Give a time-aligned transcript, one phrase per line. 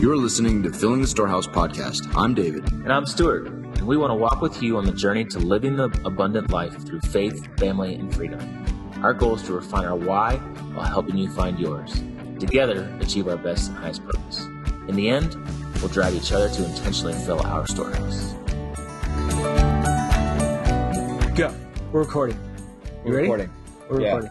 [0.00, 2.10] You're listening to Filling the Storehouse podcast.
[2.16, 2.72] I'm David.
[2.72, 5.76] And I'm Stuart, and we want to walk with you on the journey to living
[5.76, 8.40] the abundant life through faith, family, and freedom.
[9.02, 10.36] Our goal is to refine our why
[10.72, 12.02] while helping you find yours.
[12.38, 14.46] Together, achieve our best and highest purpose.
[14.88, 15.36] In the end,
[15.80, 18.32] we'll drive each other to intentionally fill our storehouse.
[21.36, 21.54] Go.
[21.92, 22.38] We're recording.
[23.04, 23.22] You We're ready?
[23.28, 23.50] recording.
[23.90, 24.06] We're Yeah.
[24.14, 24.30] recording.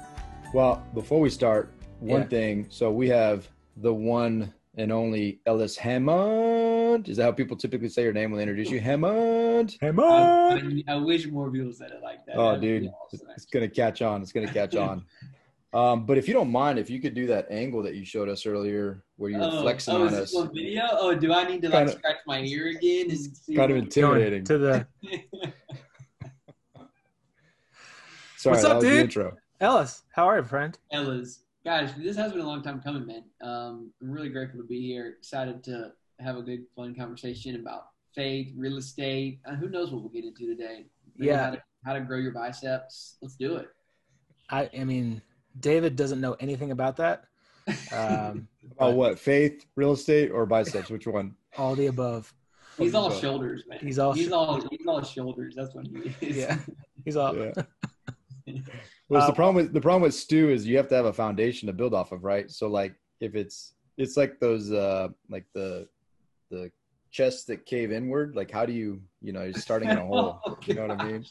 [0.52, 2.28] Well, before we start, one Yeah.
[2.28, 2.66] thing.
[2.70, 3.48] So we have
[3.78, 7.10] the one and only Ellis Hammond.
[7.10, 8.80] Is that how people typically say your name when they introduce you?
[8.80, 9.78] Hammond.
[9.82, 10.86] Hammond.
[10.88, 12.38] I, I, I wish more people said it like that.
[12.38, 14.22] Oh, That'd dude, awesome, it's gonna catch on.
[14.22, 15.06] It's gonna catch on.
[15.72, 18.28] Um, but if you don't mind, if you could do that angle that you showed
[18.28, 20.82] us earlier, where you're oh, flexing oh, on is us, this on video?
[20.94, 23.12] Oh, do I need to like Kinda- scratch my ear again?
[23.12, 24.44] And see kind of intimidating.
[24.46, 24.88] to the
[28.36, 29.00] Sorry, What's that up, was the dude?
[29.00, 29.38] intro.
[29.62, 30.02] Ellis.
[30.12, 30.76] How are you, friend?
[30.92, 33.24] Ellis, guys, this has been a long time coming, man.
[33.44, 35.14] Um, I'm really grateful to be here.
[35.20, 39.40] Excited to have a good, fun conversation about faith, real estate.
[39.48, 40.88] Uh, who knows what we'll get into today?
[41.16, 41.44] Maybe Yeah.
[41.46, 43.18] How to, how to grow your biceps.
[43.22, 43.68] Let's do it.
[44.50, 45.22] I, I mean,
[45.60, 47.26] David doesn't know anything about that.
[47.94, 48.48] Um,
[48.80, 49.20] Oh, what?
[49.20, 50.90] Faith, real estate, or biceps?
[50.90, 51.36] Which one?
[51.58, 52.34] all the above.
[52.80, 53.78] He's all So- shoulders, man.
[53.80, 55.54] He's all he's sh- all he's all shoulders.
[55.56, 56.38] That's what he is.
[56.38, 56.58] Yeah.
[57.06, 57.36] He's all.
[57.36, 57.52] Yeah.
[59.10, 61.14] Well, Uh, the problem with the problem with stew is you have to have a
[61.14, 62.50] foundation to build off of, right?
[62.50, 65.88] So like if it's it's like those uh like the
[66.52, 66.72] the
[67.12, 68.36] chests that cave inward.
[68.36, 70.40] Like how do you you know you're starting in a hole?
[70.66, 71.26] You know what I mean?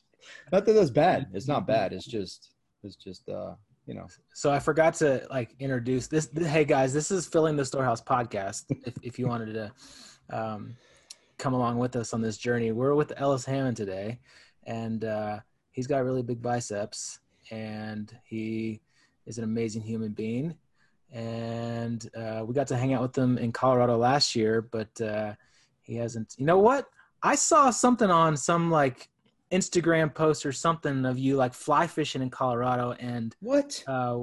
[0.53, 1.29] Not that that's bad.
[1.33, 1.93] It's not bad.
[1.93, 2.51] It's just
[2.83, 3.55] it's just uh
[3.87, 6.29] you know So I forgot to like introduce this.
[6.37, 8.65] Hey guys, this is filling the storehouse podcast.
[8.85, 9.73] If if you wanted to
[10.31, 10.77] um,
[11.39, 14.19] come along with us on this journey, we're with Ellis Hammond today,
[14.67, 15.39] and uh,
[15.71, 17.21] he's got really big biceps,
[17.51, 18.81] and he
[19.27, 20.57] is an amazing human being.
[21.13, 25.35] And uh, we got to hang out with him in Colorado last year, but uh,
[25.83, 26.35] he hasn't.
[26.37, 26.87] You know what?
[27.23, 29.09] I saw something on some like
[29.51, 33.83] Instagram post or something of you like fly fishing in Colorado, and what?
[33.87, 34.21] uh,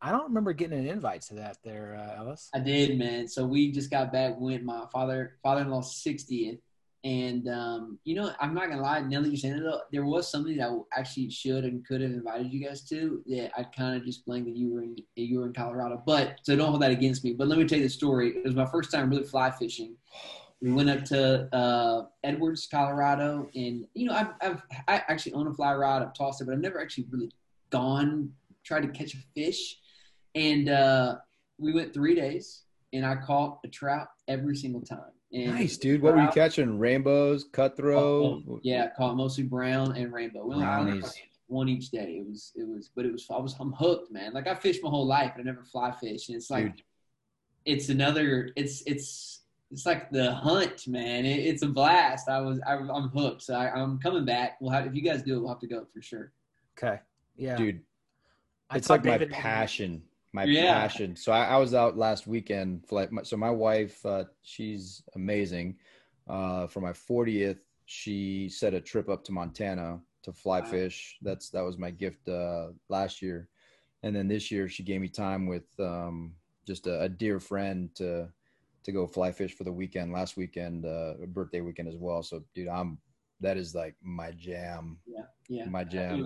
[0.00, 2.50] I don't remember getting an invite to that there, uh, Ellis.
[2.54, 3.28] I did, man.
[3.28, 4.34] So we just got back.
[4.38, 6.60] Went my father father-in-law's sixtieth,
[7.04, 9.00] and um, you know, I'm not gonna lie.
[9.00, 12.00] Now that you said it, though, there was something that I actually should and could
[12.00, 13.22] have invited you guys to.
[13.26, 16.38] That I kind of just blamed that you were in you were in Colorado, but
[16.42, 17.32] so don't hold that against me.
[17.32, 18.36] But let me tell you the story.
[18.36, 19.96] It was my first time really fly fishing.
[20.60, 25.48] We went up to uh, Edwards, Colorado, and you know, I've, I've I actually own
[25.48, 26.02] a fly rod.
[26.02, 27.32] I've tossed it, but I've never actually really
[27.70, 28.32] gone
[28.64, 29.78] tried to catch a fish.
[30.34, 31.16] And uh,
[31.58, 32.62] we went three days,
[32.92, 35.12] and I caught a trout every single time.
[35.32, 36.02] And Nice, dude.
[36.02, 36.78] What were you trout- catching?
[36.78, 38.42] Rainbows, cutthroat.
[38.48, 40.44] Oh, yeah, caught mostly brown and rainbow.
[40.46, 41.14] We only- I Brownies.
[41.46, 42.18] one each day.
[42.18, 44.32] It was it was, but it was I was I'm hooked, man.
[44.34, 46.82] Like I fished my whole life, but I never fly fish, and it's like Dude.
[47.64, 48.50] it's another.
[48.56, 51.24] It's it's it's like the hunt, man.
[51.24, 52.28] It, it's a blast.
[52.28, 54.58] I was I, I'm hooked, so I, I'm coming back.
[54.60, 56.30] We'll have if you guys do it, we'll have to go for sure.
[56.78, 57.00] Okay,
[57.36, 57.80] yeah, dude.
[58.68, 60.82] I it's thought like my David- passion my Yeah.
[60.82, 64.24] passion so I, I was out last weekend for like my, so my wife uh,
[64.42, 65.76] she's amazing
[66.28, 70.66] uh, for my 40th she set a trip up to montana to fly Wow.
[70.70, 73.48] fish that's that was my gift uh, last year
[74.02, 76.34] and then this year she gave me time with um,
[76.66, 78.28] just a, a dear friend to
[78.84, 82.42] to go fly fish for the weekend last weekend uh, birthday weekend as well so
[82.54, 82.98] dude i'm
[83.40, 85.64] that is like my jam Yeah, yeah.
[85.68, 86.24] my jam.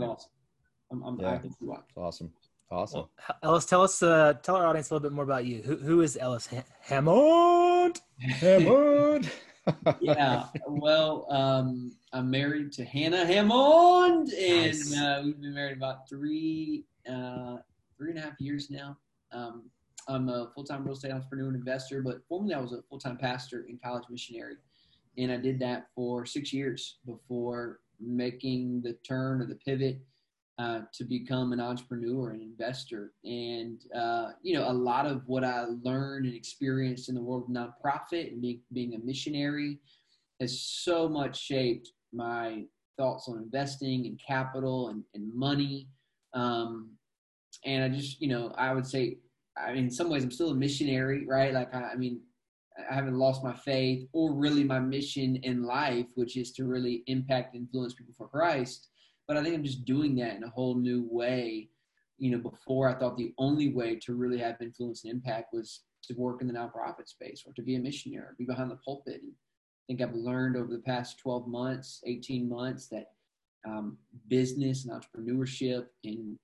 [0.92, 1.38] I'm, I'm, Yeah.
[1.38, 1.82] Think you are.
[1.88, 2.30] it's awesome
[2.70, 5.62] awesome Well, Ellis, tell us, uh, tell our audience a little bit more about you.
[5.62, 8.00] Who, who is Ellis ha- Hammond?
[8.18, 9.30] Hammond.
[10.00, 10.46] yeah.
[10.66, 14.96] Well, um, I'm married to Hannah Hammond, and Nice.
[14.96, 17.56] uh, we've been married about three, uh,
[17.96, 18.96] three and a half years now.
[19.32, 19.70] Um,
[20.08, 23.66] I'm a full-time real estate entrepreneur and investor, but formerly I was a full-time pastor
[23.68, 24.54] and college missionary,
[25.18, 29.98] and I did that for six years before making the turn or the pivot
[30.58, 33.12] uh, to become an entrepreneur and investor.
[33.24, 37.44] And, uh, you know, a lot of what I learned and experienced in the world
[37.44, 39.78] of nonprofit and being, being a missionary
[40.40, 42.64] has so much shaped my
[42.96, 45.88] thoughts on investing and capital and, and money.
[46.32, 46.90] Um,
[47.64, 49.18] and I just, you know, I would say,
[49.58, 51.52] I mean, in some ways, I'm still a missionary, right?
[51.52, 52.20] Like, I, I mean,
[52.90, 57.02] I haven't lost my faith or really my mission in life, which is to really
[57.06, 58.88] impact and influence people for Christ
[59.26, 61.68] but I think I'm just doing that in a whole new way.
[62.18, 65.82] You know, before I thought the only way to really have influence and impact was
[66.04, 68.76] to work in the nonprofit space or to be a missionary, or be behind the
[68.76, 69.20] pulpit.
[69.22, 73.10] And I think I've learned over the past 12 months, 18 months that
[73.66, 76.38] um, business and entrepreneurship and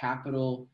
[0.00, 0.68] capital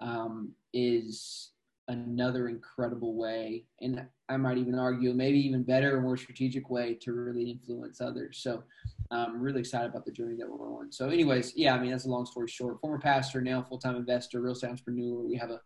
[0.00, 1.52] um, is
[1.88, 6.94] another incredible way, and I might even argue maybe even better, or more strategic way
[7.02, 8.38] to really influence others.
[8.42, 8.64] So
[9.10, 10.90] I'm really excited about the journey that we're on.
[10.90, 12.80] So, anyways, yeah, I mean that's a long story short.
[12.80, 15.22] Former pastor, now full time investor, real estate entrepreneur.
[15.22, 15.60] We have a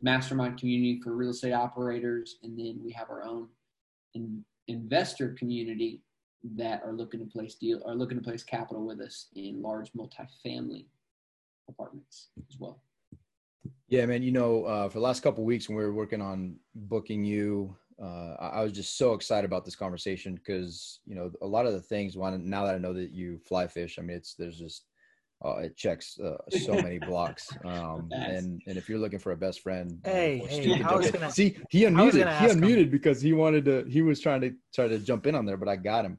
[0.00, 3.48] mastermind community for real estate operators, and then we have our own
[4.14, 6.02] in, investor community
[6.56, 9.92] that are looking to place deal are looking to place capital with us in large
[9.92, 10.86] multifamily
[11.68, 12.80] apartments as well.
[13.88, 14.22] Yeah, man.
[14.22, 17.74] You know, uh, for the last couple weeks when we were working on booking you,
[18.02, 21.72] uh, I was just so excited about this conversation because you know a lot of
[21.72, 22.16] the things.
[22.16, 24.84] One now that I know that you fly fish, I mean, it's there's just
[25.44, 27.56] uh, it checks uh, so many blocks.
[27.64, 31.30] Um, and and if you're looking for a best friend, hey, hey I was gonna,
[31.30, 32.40] see he unmuted.
[32.40, 32.90] He unmuted him.
[32.90, 33.84] because he wanted to.
[33.88, 36.18] He was trying to try to jump in on there, but I got him.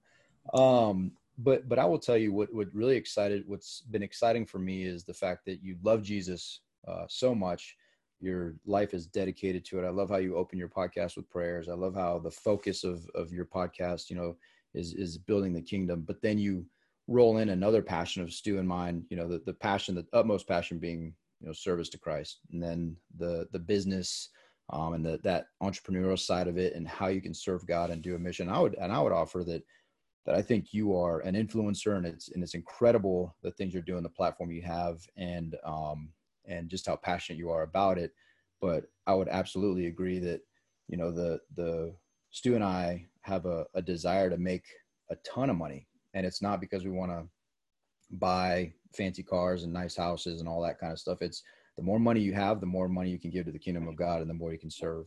[0.54, 3.44] Um, but but I will tell you what what really excited.
[3.48, 7.78] What's been exciting for me is the fact that you love Jesus uh, so much.
[8.20, 9.86] Your life is dedicated to it.
[9.86, 11.70] I love how you open your podcast with prayers.
[11.70, 14.36] I love how the focus of of your podcast, you know,
[14.74, 16.04] is is building the kingdom.
[16.06, 16.66] But then you
[17.08, 19.06] roll in another passion of Stu and mine.
[19.10, 22.62] You know, the the passion, the utmost passion being you know service to Christ, and
[22.62, 24.30] then the the business
[24.72, 28.02] um, and the, that entrepreneurial side of it, and how you can serve God and
[28.02, 28.50] do a mission.
[28.50, 29.64] I would and I would offer that
[30.26, 33.82] that I think you are an influencer, and it's and it's incredible the things you're
[33.82, 36.10] doing, the platform you have, and um,
[36.50, 38.12] and just how passionate you are about it.
[38.60, 40.42] But I would absolutely agree that
[40.88, 41.96] you know the the
[42.32, 44.66] Stu and I have a, a desire to make
[45.10, 47.26] a ton of money, and it's not because we want to
[48.12, 51.22] buy fancy cars and nice houses and all that kind of stuff.
[51.22, 51.44] It's
[51.78, 53.96] the more money you have, the more money you can give to the kingdom of
[53.96, 55.06] God, and the more you can serve.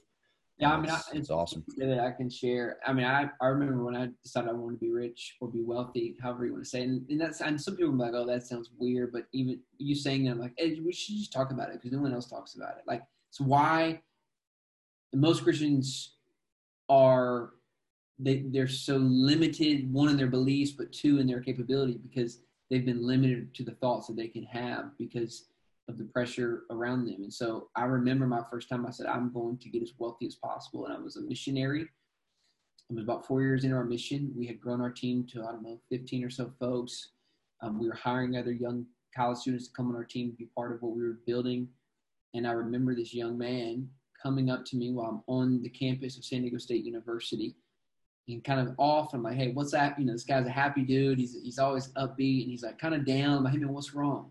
[0.63, 2.79] Yeah, I mean, it's, I, it's awesome that I can share.
[2.87, 5.61] I mean, I, I remember when I decided I wanted to be rich or be
[5.61, 6.89] wealthy, however you want to say, it.
[6.89, 9.97] and, and that's and some people are like, oh, that sounds weird, but even you
[9.97, 12.31] saying that, I'm like, hey, we should just talk about it because no one else
[12.31, 12.85] talks about it.
[12.87, 14.03] Like, it's why
[15.13, 16.15] most Christians
[16.89, 17.55] are
[18.21, 22.39] they they're so limited one in their beliefs, but two in their capability because
[22.71, 25.47] they've been limited to the thoughts that they can have because
[25.89, 27.23] of the pressure around them.
[27.23, 30.27] And so I remember my first time I said, I'm going to get as wealthy
[30.27, 30.87] as possible.
[30.87, 31.83] And I was a missionary.
[32.91, 34.33] I was about four years into our mission.
[34.37, 37.11] We had grown our team to, I don't know, 15 or so folks.
[37.63, 40.49] Um, we were hiring other young college students to come on our team to be
[40.57, 41.69] part of what we were building.
[42.35, 43.89] And I remember this young man
[44.23, 47.57] coming up to me while I'm on the campus of San Diego State University
[48.29, 49.15] and kind of off.
[49.15, 49.99] I'm like, hey, what's that?
[49.99, 51.19] You know, this guy's a happy dude.
[51.19, 53.39] He's, he's always upbeat and he's like kind of down.
[53.39, 54.31] I'm like, hey, man, what's wrong?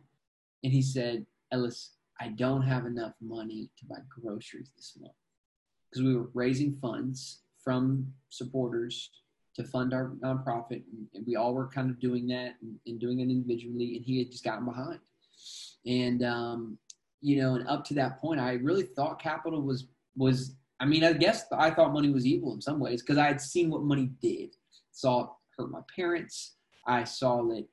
[0.63, 5.13] And he said, Ellis, I don't have enough money to buy groceries this month
[5.89, 9.09] because we were raising funds from supporters
[9.55, 10.83] to fund our nonprofit,
[11.13, 13.97] and we all were kind of doing that and, and doing it individually.
[13.97, 14.99] And he had just gotten behind,
[15.85, 16.77] and um,
[17.21, 20.55] you know, and up to that point, I really thought capital was was.
[20.79, 23.39] I mean, I guess I thought money was evil in some ways because I had
[23.39, 24.55] seen what money did.
[24.91, 26.55] Saw it hurt my parents.
[26.87, 27.67] I saw that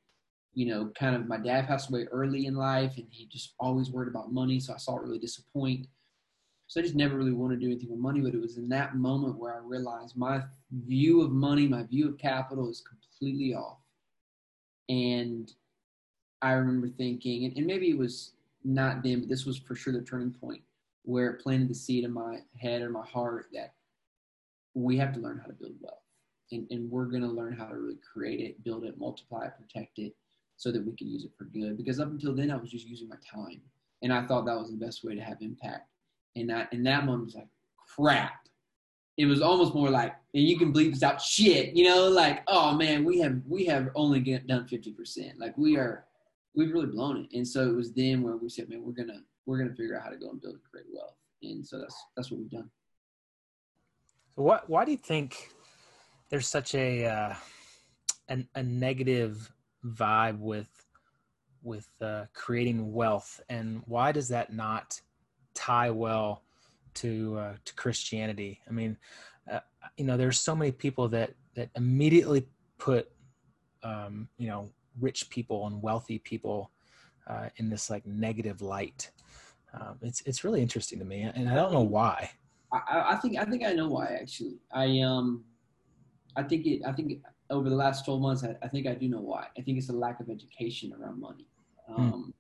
[0.59, 3.93] you know, kind of my dad passed away early in life and he just always
[3.93, 4.59] worried about money.
[4.59, 5.87] So I saw it really disappoint.
[6.67, 8.21] So I just never really wanted to do anything with money.
[8.21, 12.09] But it was in that moment where I realized my view of money, my view
[12.09, 13.79] of capital is completely off.
[14.89, 15.49] And
[16.43, 18.33] I remember thinking, and, and maybe it was
[18.65, 20.63] not then, but this was for sure the turning point
[21.05, 23.75] where it planted the seed in my head or my heart that
[24.75, 26.03] we have to learn how to build wealth.
[26.51, 29.53] And, and we're going to learn how to really create it, build it, multiply it,
[29.57, 30.17] protect it,
[30.59, 31.77] so that we could use it for good.
[31.77, 33.63] Because up until then, I was just using my time,
[34.03, 35.89] and I thought that was the best way to have impact.
[36.37, 37.49] And that in that moment was like,
[37.97, 38.47] crap.
[39.17, 41.75] It was almost more like, and you can bleep this out, shit.
[41.75, 45.39] You know, like, oh man, we have we have only get, done fifty percent.
[45.39, 46.05] Like we are,
[46.55, 47.37] we've really blown it.
[47.37, 50.05] And so it was then where we said, man, we're gonna we're gonna figure out
[50.05, 51.17] how to go and build and create wealth.
[51.43, 52.71] And so that's that's what we've done.
[54.35, 54.69] So what?
[54.69, 55.51] Why do you think
[56.31, 57.35] there's such a uh,
[58.29, 59.53] an, a negative
[59.85, 60.69] vibe with
[61.63, 65.01] with uh, creating wealth, and why does that not
[65.55, 66.45] tie well
[66.95, 68.61] to uh, to Christianity?
[68.69, 68.97] I mean,
[69.51, 69.61] uh,
[69.97, 72.47] you know, there's so many people that that immediately
[72.79, 73.11] put
[73.83, 74.71] um, you know
[75.01, 76.71] rich people and wealthy people
[77.27, 79.11] uh, in this like negative light.
[79.75, 82.31] Um, it's it's really interesting to me, and I don't know why.
[82.73, 84.59] I, I think I think I know why actually.
[84.73, 85.45] I um
[86.37, 89.09] I think it I think over the last 12 months, I, I, think I do
[89.09, 89.47] know why.
[89.57, 91.47] I think it's a lack of education around money.
[91.89, 92.01] Hmm.
[92.01, 92.33] Um, mm.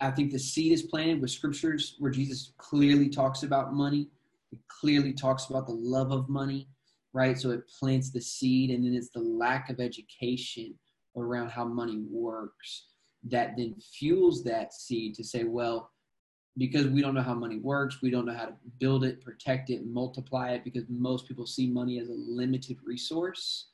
[0.00, 4.08] I think the seed is planted with scriptures where Jesus clearly talks about money.
[4.52, 6.68] It clearly talks about the love of money,
[7.12, 7.38] right?
[7.38, 10.74] So it plants the seed, and then it's the lack of education
[11.16, 12.88] around how money works
[13.28, 15.90] that then fuels that seed to say, well,
[16.58, 19.70] because we don't know how money works, we don't know how to build it, protect
[19.70, 23.68] it, multiply it, because most people see money as a limited resource.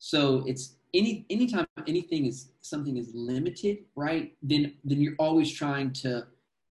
[0.00, 4.34] So it's any anytime anything is something is limited, right?
[4.42, 6.26] Then then you're always trying to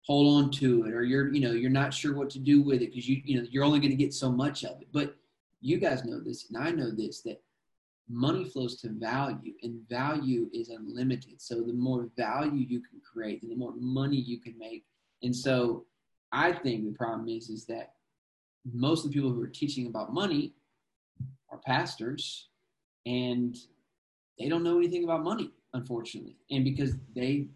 [0.04, 2.82] hold on to it, or you're you know you're not sure what to do with
[2.82, 4.88] it because you you know you're only going to get so much of it.
[4.92, 5.16] But
[5.60, 7.40] you guys know this, and I know this that
[8.10, 13.40] money flows to value and value is unlimited so the more value you can create
[13.42, 14.84] and the more money you can make
[15.22, 15.86] and so
[16.32, 17.94] I think the problem is is that
[18.74, 20.52] most of the people who are teaching about money
[21.48, 22.48] are pastors
[23.06, 23.56] and
[24.38, 26.36] they don't know anything about money, unfortunately.
[26.50, 27.48] And because they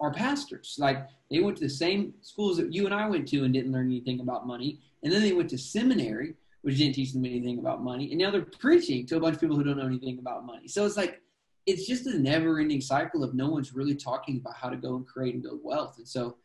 [0.00, 3.44] are pastors, like they went to the same schools that you and I went to
[3.44, 4.80] and didn't learn anything about money.
[5.02, 8.10] And then they went to seminary, which didn't teach them anything about money.
[8.10, 10.68] And now they're preaching to a bunch of people who don't know anything about money.
[10.68, 11.20] So it's like,
[11.66, 14.96] it's just a never ending cycle of no one's really talking about how to go
[14.96, 15.98] and create and build wealth.
[15.98, 16.36] And so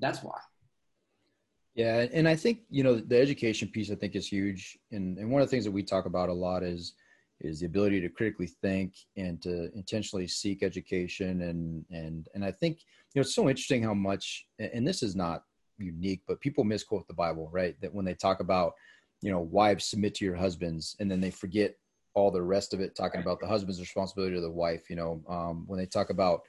[0.00, 0.38] that's why.
[1.76, 5.30] Yeah, and I think you know the education piece I think is huge, and and
[5.30, 6.94] one of the things that we talk about a lot is
[7.40, 12.52] is the ability to critically think and to intentionally seek education, and and and I
[12.52, 12.78] think
[13.14, 15.44] you know it's so interesting how much, and this is not
[15.78, 17.78] unique, but people misquote the Bible, right?
[17.80, 18.74] That when they talk about
[19.20, 21.74] you know wives submit to your husbands, and then they forget
[22.14, 24.88] all the rest of it, talking about the husband's responsibility to the wife.
[24.88, 26.42] You know, um, when they talk about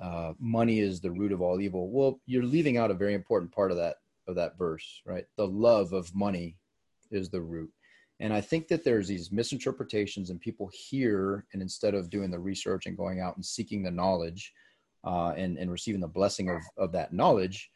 [0.00, 1.90] uh, money is the root of all evil.
[1.90, 3.96] Well, you're leaving out a very important part of that
[4.28, 5.26] of that verse, right?
[5.36, 6.56] The love of money
[7.10, 7.70] is the root.
[8.22, 12.38] And I think that there's these misinterpretations, and people hear, and instead of doing the
[12.38, 14.52] research and going out and seeking the knowledge
[15.04, 17.68] uh, and, and receiving the blessing of, of that knowledge,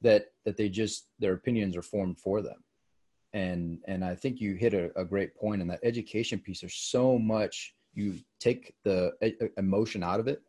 [0.00, 2.64] that that they just their opinions are formed for them.
[3.34, 6.60] And and I think you hit a, a great point in that education piece.
[6.60, 9.12] There's so much you take the
[9.58, 10.40] emotion out of it,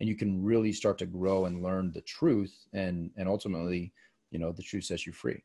[0.00, 3.92] and you can really start to grow and learn the truth, and and ultimately
[4.32, 5.40] you know the truth sets you free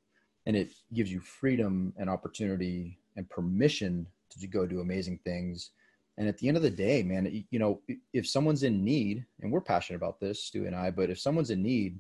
[0.48, 5.72] and it gives you freedom and opportunity and permission to go do amazing things
[6.18, 7.82] and at the end of the day man you know
[8.13, 11.51] if someone's in need and we're passionate about this stu and i but if someone's
[11.51, 12.00] in need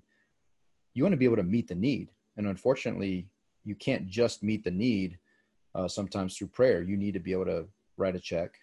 [0.93, 3.27] you want to be able to meet the need and unfortunately
[3.63, 5.17] you can't just meet the need
[5.75, 7.65] uh, sometimes through prayer you need to be able to
[7.97, 8.55] write a check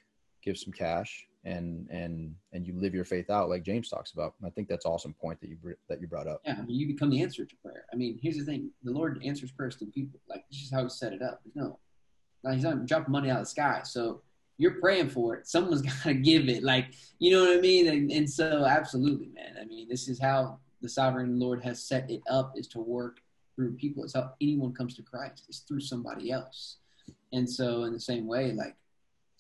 [0.43, 4.35] give some cash and and and you live your faith out like James talks about.
[4.40, 5.57] And I think that's awesome point that you
[5.88, 6.40] that you brought up.
[6.45, 7.85] Yeah, I mean, you become the answer to prayer.
[7.93, 10.21] I mean, here's the thing: the Lord answers prayers to people.
[10.28, 11.40] Like this is how He set it up.
[11.55, 11.78] No,
[12.45, 13.80] now He's not dropping money out of the sky.
[13.85, 14.23] So
[14.57, 15.47] you're praying for it.
[15.47, 16.62] Someone's got to give it.
[16.62, 17.88] Like you know what I mean?
[17.88, 19.57] And, and so absolutely, man.
[19.61, 23.18] I mean, this is how the sovereign Lord has set it up: is to work
[23.57, 24.04] through people.
[24.04, 25.45] It's how anyone comes to Christ.
[25.49, 26.76] It's through somebody else.
[27.33, 28.76] And so, in the same way, like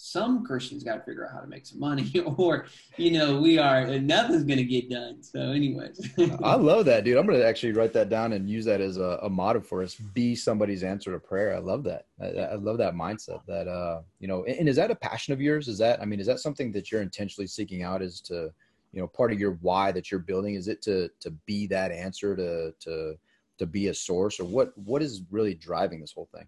[0.00, 3.58] some Christians got to figure out how to make some money, or you know, we
[3.58, 5.22] are nothing's gonna get done.
[5.22, 6.08] So, anyways,
[6.42, 7.18] I love that, dude.
[7.18, 9.96] I'm gonna actually write that down and use that as a, a motto for us:
[9.96, 11.54] be somebody's answer to prayer.
[11.54, 12.06] I love that.
[12.22, 13.44] I, I love that mindset.
[13.46, 15.66] That uh, you know, and, and, is that a passion of yours?
[15.66, 18.00] Is that I mean, is that something that you're intentionally seeking out?
[18.00, 18.52] Is to
[18.92, 20.54] you know, part of your why that you're building?
[20.54, 23.14] Is it to to be that answer to to
[23.58, 26.46] to be a source, or what what is really driving this whole thing?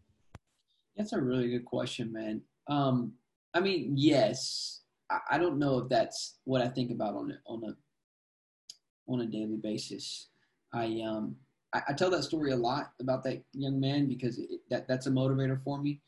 [0.97, 2.43] That's a really good question, man.
[2.69, 3.13] Um,
[3.55, 4.81] I mean, yes.
[5.29, 9.27] I, don't know if that's what I think about on a on a on a
[9.27, 10.29] daily basis.
[10.73, 11.35] I um
[11.75, 15.09] I, I tell that story a lot about that young man because it, that that's
[15.09, 16.01] a motivator for me.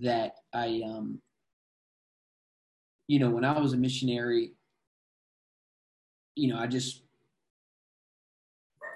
[0.00, 1.20] That I um
[3.08, 4.52] you know when I was a missionary,
[6.34, 7.02] you know I just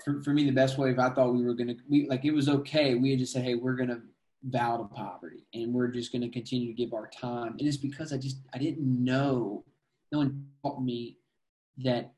[0.04, 2.32] for, for me the best way if I thought we were gonna we like it
[2.32, 4.00] was okay we had just said hey we're gonna
[4.48, 7.56] vow to poverty and we're just going to continue to give our time.
[7.58, 9.64] And it's because I just, I didn't know,
[10.12, 11.18] no one taught me
[11.78, 12.12] that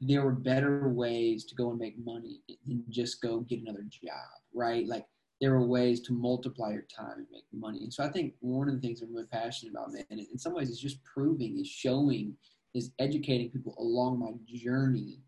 [0.00, 4.40] there were better ways to go and make money than just go get another job,
[4.54, 4.86] right?
[4.86, 5.06] Like
[5.40, 7.82] there were ways to multiply your time and make money.
[7.82, 10.54] And so I think one of the things I'm really passionate about, man, in some
[10.54, 12.34] ways is just proving, is showing,
[12.74, 15.20] is educating people along my journey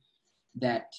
[0.57, 0.95] that,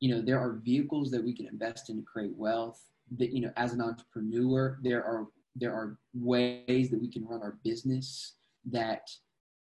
[0.00, 2.80] you know, there are vehicles that we can invest in to create wealth
[3.16, 7.42] that you know as an entrepreneur there are there are ways that we can run
[7.42, 8.34] our business
[8.70, 9.08] that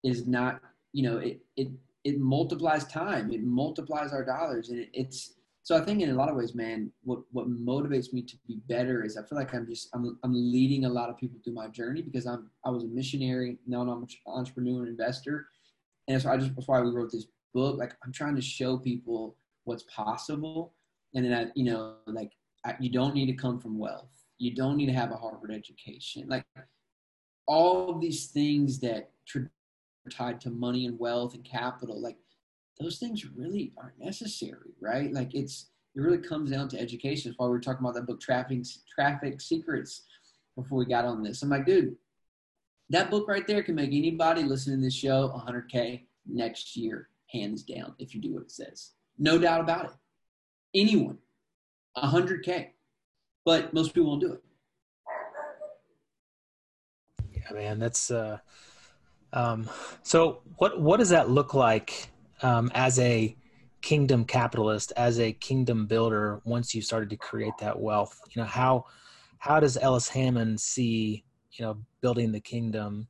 [0.04, 0.62] is not
[0.94, 1.70] you know it it
[2.04, 4.70] it multiplies time it multiplies our dollars.
[4.70, 8.12] And it, it's so i think in a lot of ways man what what motivates
[8.14, 11.10] me to be better is i feel like i'm just i'm, I'm leading a lot
[11.10, 14.80] of people through my journey because i'm i was a missionary now i'm an entrepreneur
[14.82, 15.48] and investor.
[16.08, 17.78] And so i just before i wrote this book.
[17.78, 20.74] Like i'm trying to show people what's possible.
[21.14, 22.32] And then i you know like
[22.80, 24.12] you don't need to come from wealth.
[24.38, 26.28] You don't need to have a Harvard education.
[26.28, 26.46] Like
[27.48, 29.52] all these things that are
[30.10, 32.18] tied to money and wealth and capital, like
[32.80, 35.14] those things really aren't necessary, right?
[35.14, 37.32] Like it's it really comes down to education.
[37.32, 38.64] That's why we were talking about that book, Traffic
[38.94, 40.04] Traffic Secrets,
[40.56, 41.42] before we got on this.
[41.42, 41.96] I'm like, dude,
[42.90, 47.64] that book right there can make anybody listening to this show 100k next year, hands
[47.64, 48.92] down, if you do what it says.
[49.18, 49.92] No doubt about it.
[50.74, 51.18] Anyone,
[51.98, 52.68] 100k,
[53.46, 54.44] but most people won't do it.
[57.34, 58.38] Yeah, man, that's uh,
[59.34, 59.70] um,
[60.04, 60.42] so.
[60.58, 62.10] What what does that look like
[62.44, 63.36] um, as a
[63.82, 66.42] kingdom capitalist, as a kingdom builder?
[66.46, 68.86] Once you started to create that wealth, you know how
[69.40, 73.08] how does Ellis Hammond see you know building the kingdom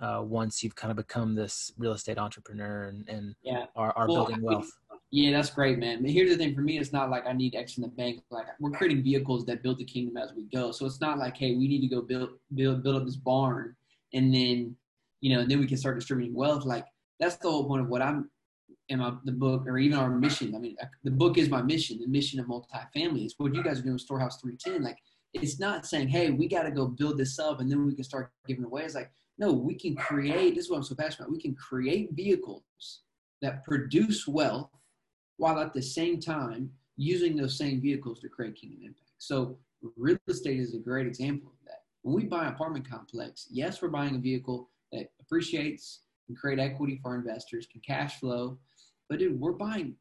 [0.00, 3.66] uh, once you've kind of become this real estate entrepreneur and, and yeah.
[3.76, 4.70] are, are Well, building wealth?
[5.12, 6.02] Yeah, that's great, man.
[6.02, 8.22] But here's the thing for me, it's not like I need X in the bank.
[8.30, 10.70] Like we're creating vehicles that build the kingdom as we go.
[10.70, 13.74] So it's not like, hey, we need to go build build build up this barn
[14.12, 14.76] and then
[15.20, 16.64] you know, and then we can start distributing wealth.
[16.64, 16.86] Like
[17.18, 18.30] that's the whole point of what I'm
[18.88, 20.54] in my the book or even our mission.
[20.54, 23.24] I mean, the book is my mission, the mission of multifamily.
[23.24, 24.82] It's what you guys are doing with Storehouse 310.
[24.82, 24.98] Like
[25.34, 28.04] it's not saying, hey, we got to go build this up and then we can
[28.04, 28.82] start giving away.
[28.82, 30.54] It's like, no, we can create.
[30.54, 31.32] This is what I'm so passionate about.
[31.32, 32.62] We can create vehicles
[33.42, 34.70] that produce wealth
[35.40, 39.12] while at the same time using those same vehicles to create kingdom impact.
[39.16, 39.56] So
[39.96, 41.84] real estate is a great example of that.
[42.02, 46.58] When we buy an apartment complex, yes, we're buying a vehicle that appreciates and create
[46.58, 48.58] equity for investors, can cash flow,
[49.08, 49.96] but dude, we're buying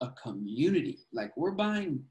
[0.00, 1.00] a community.
[1.12, 2.04] Like we're buying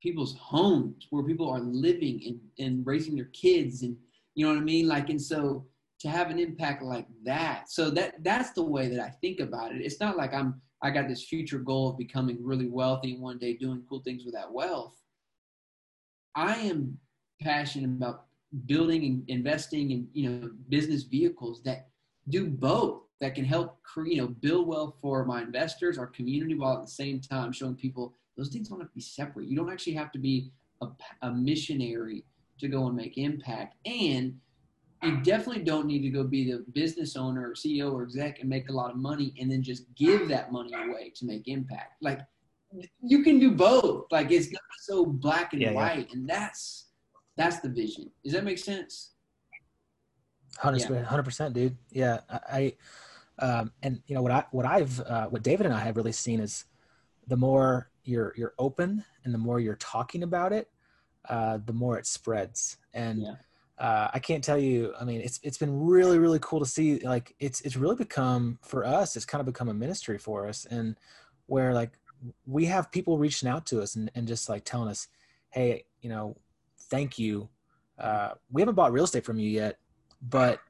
[0.00, 3.96] people's homes where people are living and, and raising their kids and
[4.36, 4.86] you know what I mean?
[4.86, 5.66] Like and so
[5.98, 7.68] to have an impact like that.
[7.68, 9.82] So that that's the way that I think about it.
[9.82, 13.54] It's not like I'm I got this future goal of becoming really wealthy one day
[13.54, 14.96] doing cool things with that wealth.
[16.34, 16.98] I am
[17.40, 18.26] passionate about
[18.66, 21.88] building and investing in you know business vehicles that
[22.28, 26.54] do both that can help create, you know build wealth for my investors, our community,
[26.54, 29.48] while at the same time showing people those things don't have to be separate.
[29.48, 30.88] You don't actually have to be a,
[31.22, 32.24] a missionary
[32.58, 34.38] to go and make impact, and
[35.02, 38.48] you definitely don't need to go be the business owner or CEO or exec and
[38.48, 41.94] make a lot of money and then just give that money away to make impact.
[42.00, 42.20] Like
[43.02, 44.06] you can do both.
[44.10, 45.76] Like it's not so black and Yeah, yeah.
[45.76, 46.88] white, and that's
[47.36, 48.10] that's the vision.
[48.24, 49.12] Does that make sense?
[50.58, 51.76] Hundred hundred percent, dude.
[51.90, 52.74] Yeah, I,
[53.40, 55.96] I um, and you know what I what I've uh, what David and I have
[55.96, 56.64] really seen is
[57.26, 60.70] the more you're you're open and the more you're talking about it,
[61.28, 62.78] uh, the more it spreads.
[62.94, 63.34] And Yeah.
[63.78, 64.94] Uh, I can't tell you.
[65.00, 66.98] I mean, it's it's been really really cool to see.
[67.00, 69.16] Like it's it's really become for us.
[69.16, 70.96] It's kind of become a ministry for us, and
[71.46, 71.98] where like
[72.46, 75.08] we have people reaching out to us and, and just like telling us,
[75.50, 76.36] hey, you know,
[76.90, 77.48] thank you.
[77.98, 79.78] Uh, we haven't bought real estate from you yet,
[80.22, 80.60] but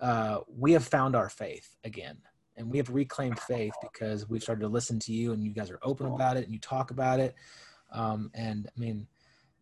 [0.00, 2.16] uh, we have found our faith again.
[2.56, 5.70] And we have reclaimed faith because we've started to listen to you and you guys
[5.70, 7.34] are open about it and you talk about it.
[7.92, 9.06] Um, and I mean,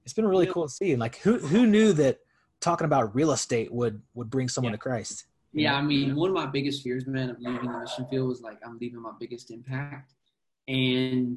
[0.04, 0.90] it's been really cool to see.
[0.90, 2.18] And like, who, who knew that
[2.60, 4.76] talking about real estate would, would bring someone Yeah.
[4.76, 5.24] to Christ?
[5.52, 8.40] Yeah, I mean, one of my biggest fears, man, of leaving the mission field was
[8.40, 10.14] like I'm leaving my biggest impact,
[10.68, 11.36] and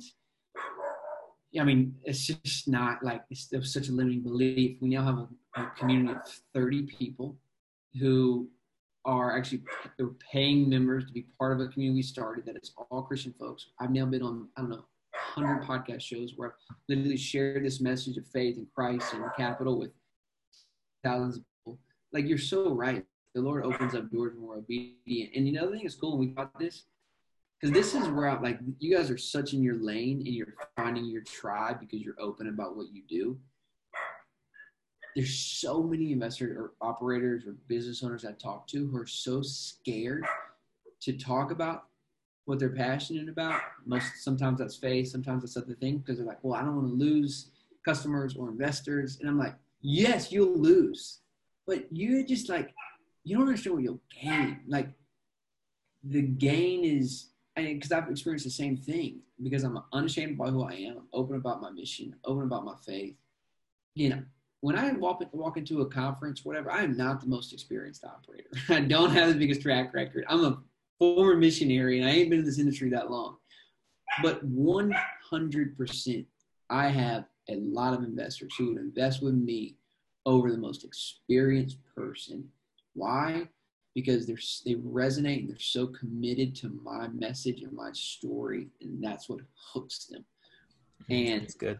[1.51, 4.77] yeah, I mean, it's just not like it's, it such a limiting belief.
[4.81, 6.21] We now have a, a community of
[6.53, 7.37] 30 people
[7.99, 8.47] who
[9.05, 9.63] are actually
[9.97, 13.33] they're paying members to be part of a community we started that is all Christian
[13.39, 13.67] folks.
[13.79, 14.85] I've now been on I don't know
[15.35, 19.79] 100 podcast shows where I've literally shared this message of faith in Christ and capital
[19.79, 19.91] with
[21.03, 21.79] thousands of people.
[22.11, 25.31] Like you're so right the Lord opens up doors when we're obedient.
[25.35, 26.85] And you know, the thing is cool we got this,
[27.59, 30.53] because this is where I'm like, you guys are such in your lane and you're
[30.75, 33.37] finding your tribe because you're open about what you do.
[35.15, 39.41] There's so many investors or operators or business owners I talk to who are so
[39.41, 40.25] scared
[41.01, 41.85] to talk about
[42.45, 43.61] what they're passionate about.
[43.85, 46.87] Most sometimes that's faith, sometimes that's other thing because they're like, well, I don't want
[46.87, 47.51] to lose
[47.85, 49.17] customers or investors.
[49.19, 51.19] And I'm like, yes, you'll lose,
[51.67, 52.73] but you're just like
[53.23, 54.61] you don't understand what you'll gain.
[54.67, 54.89] Like
[56.03, 60.73] the gain is because I've experienced the same thing because I'm unashamed about who I
[60.73, 63.15] am, I'm open about my mission, open about my faith.
[63.95, 64.23] You know,
[64.61, 68.49] when I walk walk into a conference, whatever, I am not the most experienced operator.
[68.69, 70.25] I don't have the biggest track record.
[70.27, 70.57] I'm a
[70.97, 73.37] former missionary and I ain't been in this industry that long.
[74.21, 76.25] But 100%,
[76.69, 79.75] I have a lot of investors who would invest with me
[80.25, 82.49] over the most experienced person
[82.93, 83.47] why?
[83.95, 89.03] Because they're they resonate and they're so committed to my message and my story, and
[89.03, 89.39] that's what
[89.73, 90.25] hooks them.
[91.03, 91.13] Mm-hmm.
[91.33, 91.79] And It's good.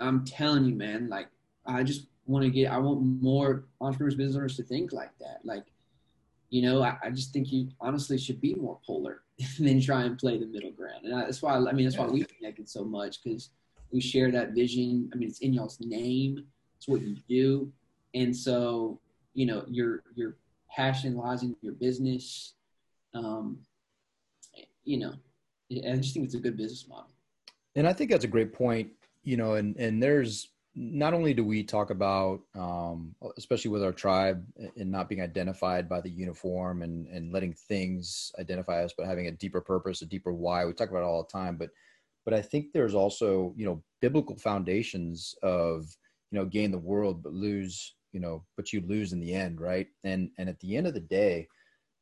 [0.00, 1.28] I'm telling you, man, like
[1.66, 5.38] I just want to get I want more entrepreneurs, business owners to think like that.
[5.44, 5.64] Like,
[6.50, 9.22] you know, I, I just think you honestly should be more polar
[9.58, 11.04] than try and play the middle ground.
[11.04, 13.50] And I, that's why I mean that's why we connected so much because
[13.92, 15.10] we share that vision.
[15.12, 16.44] I mean, it's in y'all's name.
[16.76, 17.72] It's what you do,
[18.14, 19.00] and so
[19.34, 20.36] you know your your
[20.70, 22.54] passion lies in your business.
[23.14, 23.58] Um,
[24.84, 25.14] you know,
[25.70, 27.10] I just think it's a good business model.
[27.74, 28.90] And I think that's a great point.
[29.24, 33.92] You know, and and there's not only do we talk about, um, especially with our
[33.92, 34.44] tribe,
[34.76, 39.26] and not being identified by the uniform and and letting things identify us, but having
[39.26, 40.64] a deeper purpose, a deeper why.
[40.64, 41.70] We talk about it all the time, but
[42.26, 45.86] but I think there's also you know biblical foundations of
[46.30, 49.60] you know gain the world but lose you know but you lose in the end,
[49.60, 49.86] right?
[50.04, 51.48] And and at the end of the day,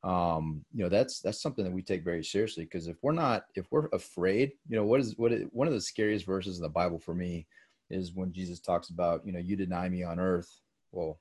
[0.03, 3.45] um, you know that's that's something that we take very seriously because if we're not
[3.55, 6.63] if we're afraid, you know what is what is, one of the scariest verses in
[6.63, 7.47] the Bible for me
[7.91, 10.51] is when Jesus talks about, you know, you deny me on earth,
[10.91, 11.21] well,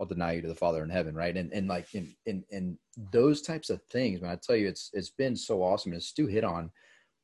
[0.00, 1.36] I'll deny you to the Father in heaven, right?
[1.36, 2.78] And and like in in in
[3.12, 5.92] those types of things, man, I tell you, it's it's been so awesome.
[5.92, 6.70] And it's Stu hit on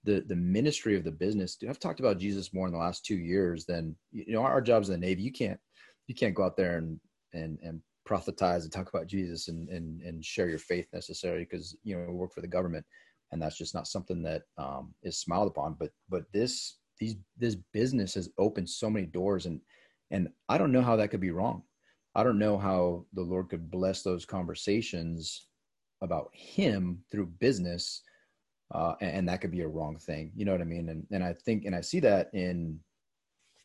[0.04, 1.56] the the ministry of the business.
[1.56, 4.60] Dude, I've talked about Jesus more in the last two years than you know our
[4.60, 5.22] jobs in the Navy.
[5.22, 5.58] You can't
[6.06, 7.00] you can't go out there and
[7.32, 11.76] and and prophetize and talk about Jesus and and and share your faith necessarily because
[11.82, 12.84] you know we work for the government
[13.32, 15.76] and that's just not something that um, is smiled upon.
[15.78, 19.60] But but this these this business has opened so many doors and
[20.10, 21.62] and I don't know how that could be wrong.
[22.14, 25.46] I don't know how the Lord could bless those conversations
[26.00, 28.02] about him through business
[28.72, 30.30] uh, and, and, that could be a wrong thing.
[30.36, 30.88] You know what I mean?
[30.88, 32.78] And and I think and I see that in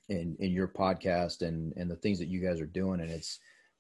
[0.10, 3.40] in in your podcast and and the things that you guys are doing and it's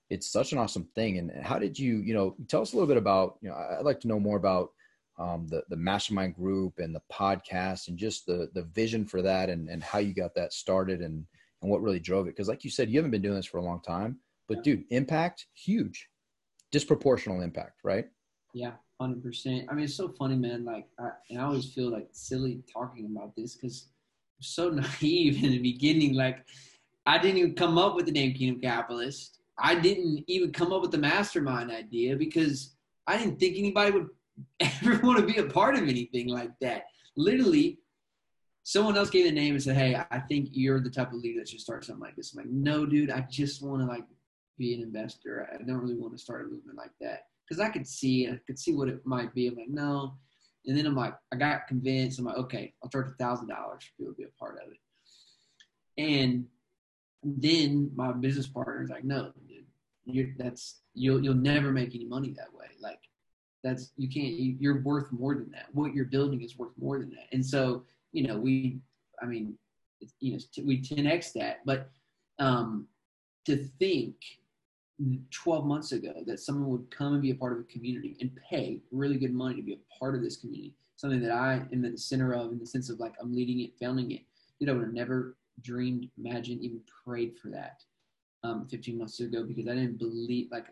[0.10, 1.18] it's such an awesome thing.
[1.18, 3.86] And how did you, you know, tell us a little bit about, you know, I'd
[3.86, 4.72] like to know more about
[5.18, 9.50] um, the the mastermind group and the podcast and just the the vision for that
[9.50, 11.26] and and how you got that started and
[11.62, 13.60] and what really drove it because like you said you haven't been doing this for
[13.60, 16.10] a long time but dude impact huge
[16.74, 18.08] disproportional impact right
[18.54, 18.72] yeah
[19.08, 22.64] 100% i mean it's so funny man like I, and i always feel like silly
[22.72, 23.90] talking about this because
[24.38, 24.70] i'm so
[25.02, 26.46] naive in the beginning like
[27.06, 30.82] i didn't even come up with the name kingdom capitalist i didn't even come up
[30.82, 32.76] with the mastermind idea because
[33.08, 34.08] i didn't think anybody would
[34.60, 36.86] ever want to be a part of anything like that.
[37.16, 37.80] Literally,
[38.64, 41.40] someone else gave the name and said, "Hey, I think you're the type of leader
[41.40, 44.06] that should start something like this." I'm like, "No, dude, I just want to like
[44.58, 45.48] be an investor.
[45.54, 48.40] I don't really want to start a movement like that because I could see, I
[48.48, 49.48] could see what it might be.
[49.48, 50.16] I'm like, no."
[50.66, 52.20] And then I'm like, I got convinced.
[52.20, 54.72] I'm like, okay, I'll charge a thousand dollars for people to be a part of
[54.72, 54.80] it.
[56.02, 56.46] And
[57.22, 59.66] then my business partner is like, no, dude,
[60.06, 62.68] you're, that's you'll you'll never make any money that way.
[62.80, 63.00] Like
[63.64, 67.10] that's you can't you're worth more than that what you're building is worth more than
[67.10, 68.78] that and so you know we
[69.22, 69.58] i mean
[70.20, 71.90] you know we 10x that but
[72.40, 72.88] um
[73.46, 74.16] to think
[75.32, 78.32] 12 months ago that someone would come and be a part of a community and
[78.50, 81.86] pay really good money to be a part of this community something that i am
[81.86, 84.22] at the center of in the sense of like i'm leading it founding it
[84.60, 87.84] you know i would have never dreamed imagined even prayed for that
[88.44, 90.68] um, 15 months ago because i didn't believe like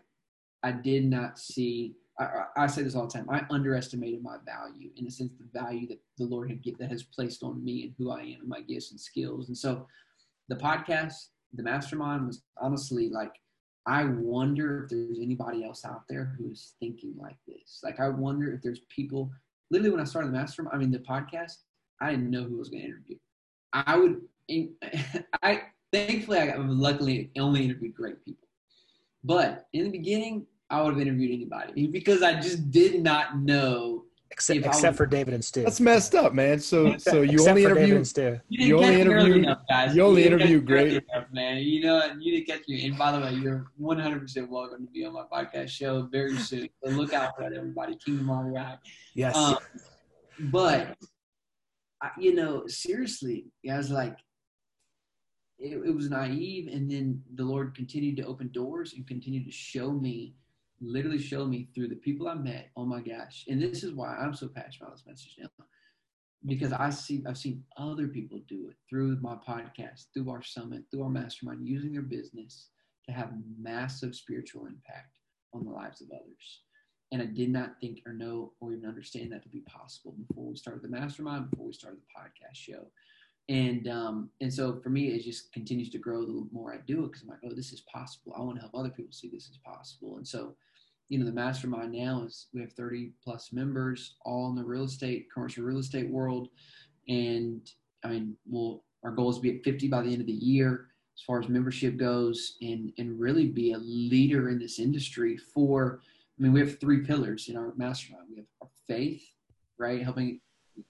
[0.62, 3.28] i did not see I, I, say this all the time.
[3.30, 6.90] I underestimated my value in the sense the value that the Lord had get, that
[6.90, 9.48] has placed on me and who I am and my gifts and skills.
[9.48, 9.86] And so,
[10.48, 11.14] the podcast,
[11.54, 13.32] the mastermind, was honestly like
[13.86, 17.80] I wonder if there's anybody else out there who is thinking like this.
[17.82, 19.30] Like I wonder if there's people.
[19.70, 21.58] Literally, when I started the mastermind, I mean the podcast,
[22.00, 23.16] I didn't know who was going to interview.
[23.72, 24.20] I would.
[25.42, 28.48] I thankfully I luckily only interviewed great people.
[29.24, 34.04] But in the beginning, I would have interviewed anybody because I just did not know.
[34.32, 35.62] Except, except for David and Stu.
[35.62, 36.58] That's messed up, man.
[36.58, 38.40] So so you only interview Stu.
[38.48, 39.94] You, you only interview enough, guys.
[39.94, 41.58] You only you interview great enough, man.
[41.58, 42.86] You know you didn't catch me.
[42.86, 46.34] And by the way, you're 100 percent welcome to be on my podcast show very
[46.38, 46.66] soon.
[46.82, 47.94] So look out for that, everybody.
[47.96, 48.78] Kingdom REI.
[49.14, 49.36] Yes.
[49.36, 49.58] Um,
[50.50, 50.96] but
[52.18, 54.16] you know, seriously, guys, like
[55.58, 59.52] it, it was naive, and then the Lord continued to open doors and continued to
[59.52, 60.36] show me
[60.82, 62.70] literally showed me through the people I met.
[62.76, 63.44] Oh my gosh.
[63.48, 65.48] And this is why I'm so passionate about this message now.
[66.44, 70.82] Because I see I've seen other people do it through my podcast, through our summit,
[70.90, 72.68] through our mastermind, using their business
[73.06, 75.14] to have massive spiritual impact
[75.54, 76.62] on the lives of others.
[77.12, 80.46] And I did not think or know or even understand that to be possible before
[80.46, 82.86] we started the mastermind, before we started the podcast show.
[83.48, 87.04] And um, and so for me, it just continues to grow the more I do
[87.04, 88.32] it because I'm like, oh, this is possible.
[88.36, 90.16] I want to help other people see this is possible.
[90.16, 90.54] And so
[91.12, 94.84] you know the mastermind now is we have 30 plus members all in the real
[94.84, 96.48] estate commercial real estate world.
[97.06, 97.70] And
[98.02, 100.32] i mean we'll our goal is to be at 50 by the end of the
[100.32, 105.36] year as far as membership goes and and really be a leader in this industry
[105.36, 106.00] for
[106.38, 108.28] i mean we have three pillars in our mastermind.
[108.30, 109.22] We have our faith
[109.78, 110.02] right?
[110.02, 110.40] Helping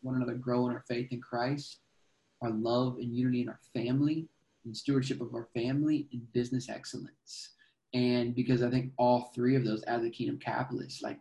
[0.03, 1.81] one another grow in our faith in christ
[2.43, 4.29] our love and unity in our family
[4.65, 7.55] and stewardship of our family and business excellence.
[7.95, 11.19] And because I think all three of those as a kingdom capitalist, like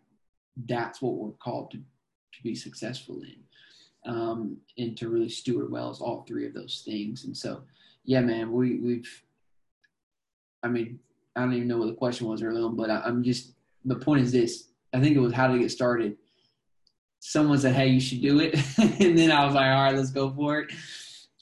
[0.68, 4.12] that's what we're called to, to be successful in.
[4.12, 7.26] Um, and to really steward well as all three of those things.
[7.26, 7.62] And so,
[8.04, 9.24] yeah, man, we, we've,
[10.64, 11.00] I mean,
[11.36, 13.54] I don't even know what the question was earlier on, but I, I'm just,
[13.86, 16.18] the point is this, I think it was how to get started.
[17.20, 18.56] Someone said, Hey, you should do it.
[18.80, 20.72] and then I was like, all right, let's go for it.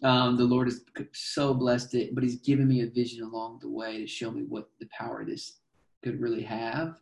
[0.04, 0.82] Um, the Lord has
[1.14, 4.44] so blessed it, but He's given me a vision along the way to show me
[4.44, 5.60] what the power of this
[6.04, 7.00] could really have.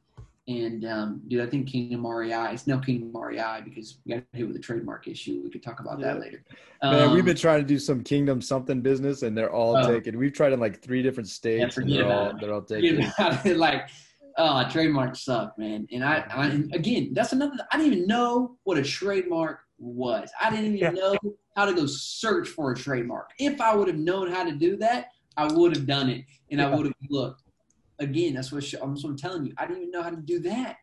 [0.47, 4.47] And um, dude, I think Kingdom REI, it's no Kingdom REI because we got hit
[4.47, 5.41] with a trademark issue.
[5.43, 6.13] We could talk about Yeah.
[6.13, 6.43] that later.
[6.83, 9.87] Man, we've Um, been trying to do some kingdom something business, and they're all Oh.
[9.87, 10.17] taken.
[10.17, 13.05] We've tried in like three different states, and they're all they're all taken.
[13.57, 13.89] like,
[14.37, 15.85] oh, trademarks suck, man.
[15.91, 17.55] And I, I again, that's another.
[17.71, 20.29] I didn't even know what a trademark was.
[20.41, 21.01] I didn't even Yeah.
[21.01, 21.17] know
[21.55, 23.31] how to go search for a trademark.
[23.39, 26.61] If I would have known how to do that, I would have done it, and
[26.61, 27.43] I would have looked.
[27.99, 29.53] Again, that's what, I'm, that's what I'm telling you.
[29.57, 30.77] I didn't even know how to do that.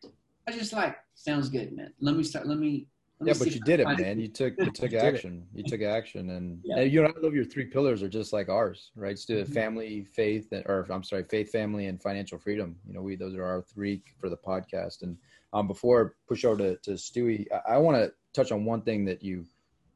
[0.47, 1.93] I just like sounds good, man.
[1.99, 2.47] Let me start.
[2.47, 2.87] Let me.
[3.21, 4.19] Let Yeah, see but you did it, find man.
[4.19, 5.47] You took you took action.
[5.53, 6.79] You took action, and, Yeah.
[6.79, 9.13] and you know I love your three pillars are just like ours, right?
[9.13, 9.53] It's the Mhm.
[9.53, 12.75] family, faith, and, or I'm sorry, faith, family, and financial freedom.
[12.85, 15.01] You know, we those are our three for the podcast.
[15.03, 15.17] And
[15.53, 18.81] um, before I push over to to Stewie, I, I want to touch on one
[18.81, 19.45] thing that you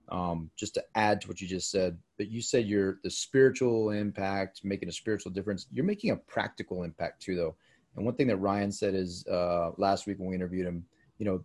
[0.10, 1.98] um, just to add to what you just said.
[2.18, 5.68] But you said you're the spiritual impact, making a spiritual difference.
[5.72, 7.56] You're making a practical impact too, though.
[7.96, 10.86] And one thing that Ryan said is uh, last week when we interviewed him,
[11.20, 11.44] you know,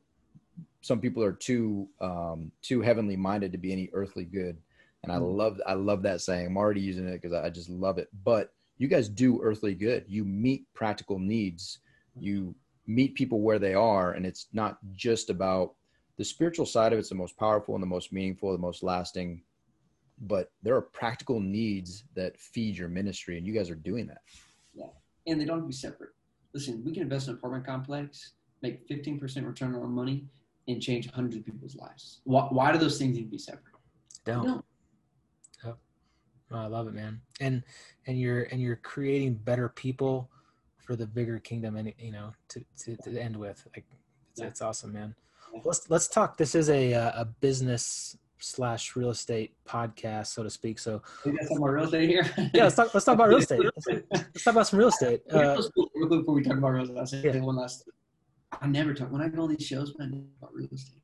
[0.80, 4.57] some people are too um, too heavenly minded to be any earthly good,
[5.02, 5.37] and I Mhm.
[5.37, 6.46] love I love that saying.
[6.46, 8.09] I'm already using it because I just love it.
[8.24, 10.04] But you guys do earthly good.
[10.09, 11.78] You meet practical needs.
[12.16, 12.54] You
[12.87, 15.74] meet people where they are, and it's not just about
[16.16, 19.42] the spiritual side of it's the most powerful and the most meaningful, the most lasting.
[20.20, 24.22] But there are practical needs that feed your ministry, and you guys are doing that.
[24.72, 24.87] Yeah,
[25.27, 26.11] and they don't have to be separate.
[26.53, 30.24] Listen, we can invest in an apartment complex, make 15% return on our money,
[30.68, 32.20] and change hundreds of people's lives.
[32.24, 33.74] Why, why do those things need to be separate?
[34.24, 34.46] Don't.
[34.46, 34.64] don't.
[36.50, 37.20] Oh, I love it, man.
[37.40, 37.64] And
[38.07, 40.31] and you're and you're creating better people
[40.79, 43.85] for the bigger kingdom, and you know, to to, to end with, like,
[44.31, 44.46] it's, Yeah.
[44.46, 45.16] it's awesome, man.
[45.62, 46.37] Let's let's talk.
[46.37, 50.79] This is a uh, a business slash real estate podcast, so to speak.
[50.79, 52.27] So We got some more real estate here.
[52.55, 52.93] yeah, let's talk.
[52.93, 53.61] Let's talk about real estate.
[53.64, 55.23] Let's, let's talk about some real estate.
[55.33, 57.40] Uh, real quick before we talk about real estate, Yeah.
[57.40, 57.88] one last.
[58.61, 59.95] I never talk when I go on these shows.
[59.99, 61.03] Man, I never talk about real estate.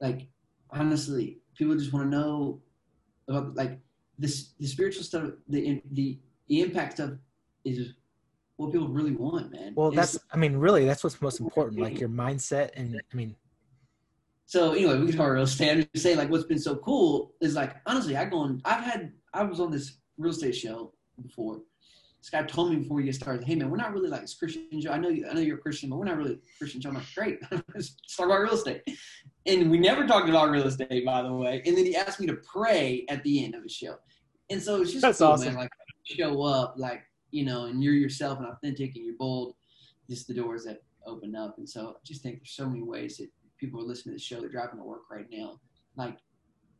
[0.00, 0.28] Like
[0.70, 2.60] honestly, people just want to know
[3.28, 3.78] about like
[4.18, 5.30] this the spiritual stuff.
[5.48, 7.12] The the the impact stuff
[7.64, 7.92] is
[8.56, 9.72] what people really want, man.
[9.74, 10.24] well, It's- that's.
[10.32, 11.80] I mean, really, that's what's most important.
[11.80, 13.34] Like your mindset, and I mean,
[14.50, 15.70] So anyway, we can talk about real estate.
[15.70, 18.60] I'm just saying, like, what's been so cool is like, honestly, I go on.
[18.64, 21.60] I've had, I was on this real estate show before.
[22.20, 24.34] This guy told me before we get started, "Hey man, we're not really like this
[24.34, 24.90] Christian show.
[24.90, 26.96] I know you, I know you're a Christian, but we're not really Christian show." I'm
[26.96, 27.38] like, "Great,
[27.74, 28.82] let's talk about real estate."
[29.46, 31.62] And we never talked about real estate, by the way.
[31.64, 33.98] And then he asked me to pray at the end of the show,
[34.50, 35.54] and so it's just That's cool, awesome.
[35.54, 35.58] man.
[35.58, 35.70] Like,
[36.02, 39.54] show up, like you know, and you're yourself and authentic, and you're bold.
[40.10, 43.18] Just the doors that open up, and so I just think there's so many ways
[43.18, 43.28] that
[43.60, 45.60] people are listening to the show, they're driving to work right now.
[45.96, 46.16] Like,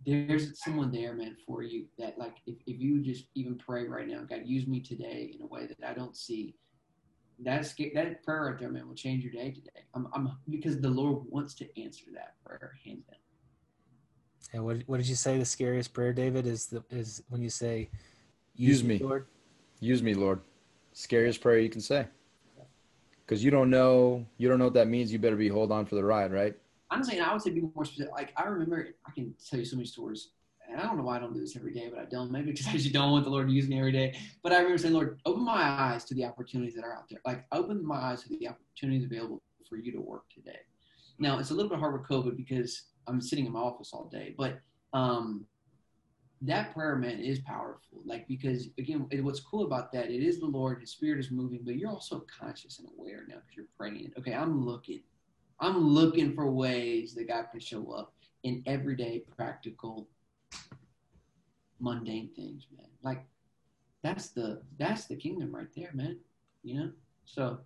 [0.07, 4.09] there's someone there, man, for you that, like, if, if you just even pray right
[4.09, 6.55] now, God, use me today in a way that I don't see.
[7.43, 9.85] That's that prayer right there, man, will change your day today.
[9.95, 13.19] I'm, I'm because the Lord wants to answer that prayer, hands down.
[14.53, 15.39] and what what did you say?
[15.39, 17.89] The scariest prayer, David, is the is when you say,
[18.55, 18.99] Use me.
[18.99, 19.27] Lord."
[19.81, 20.41] Use me, Lord.
[20.93, 22.07] Scariest prayer you can say.
[23.25, 25.11] Because you don't know, you don't know what that means.
[25.11, 26.55] You better be hold on for the ride, right?
[26.91, 28.13] Honestly, and I would say be more specific.
[28.13, 30.31] Like I remember, I can tell you so many stories.
[30.69, 32.31] And I don't know why I don't do this every day, but I don't.
[32.31, 34.17] Maybe because I just don't want the Lord to use me every day.
[34.43, 37.21] But I remember saying, Lord, open my eyes to the opportunities that are out there.
[37.27, 40.59] Like open my eyes to the opportunities available for you to work today.
[41.19, 44.09] Now it's a little bit hard with COVID because I'm sitting in my office all
[44.11, 44.61] day, but
[44.93, 45.45] um,
[46.43, 48.01] that prayer, man, is powerful.
[48.05, 51.61] Like because again, what's cool about that, it is the Lord, His Spirit is moving,
[51.65, 54.13] but you're also conscious and aware now because you're praying.
[54.19, 55.03] Okay, I'm looking,
[55.61, 60.09] I'm looking for ways that God can show up in everyday, practical,
[61.79, 62.87] mundane things, man.
[63.03, 63.25] Like
[64.03, 66.19] that's the that's the kingdom right there, man.
[66.63, 66.91] You know.
[67.27, 67.59] So, all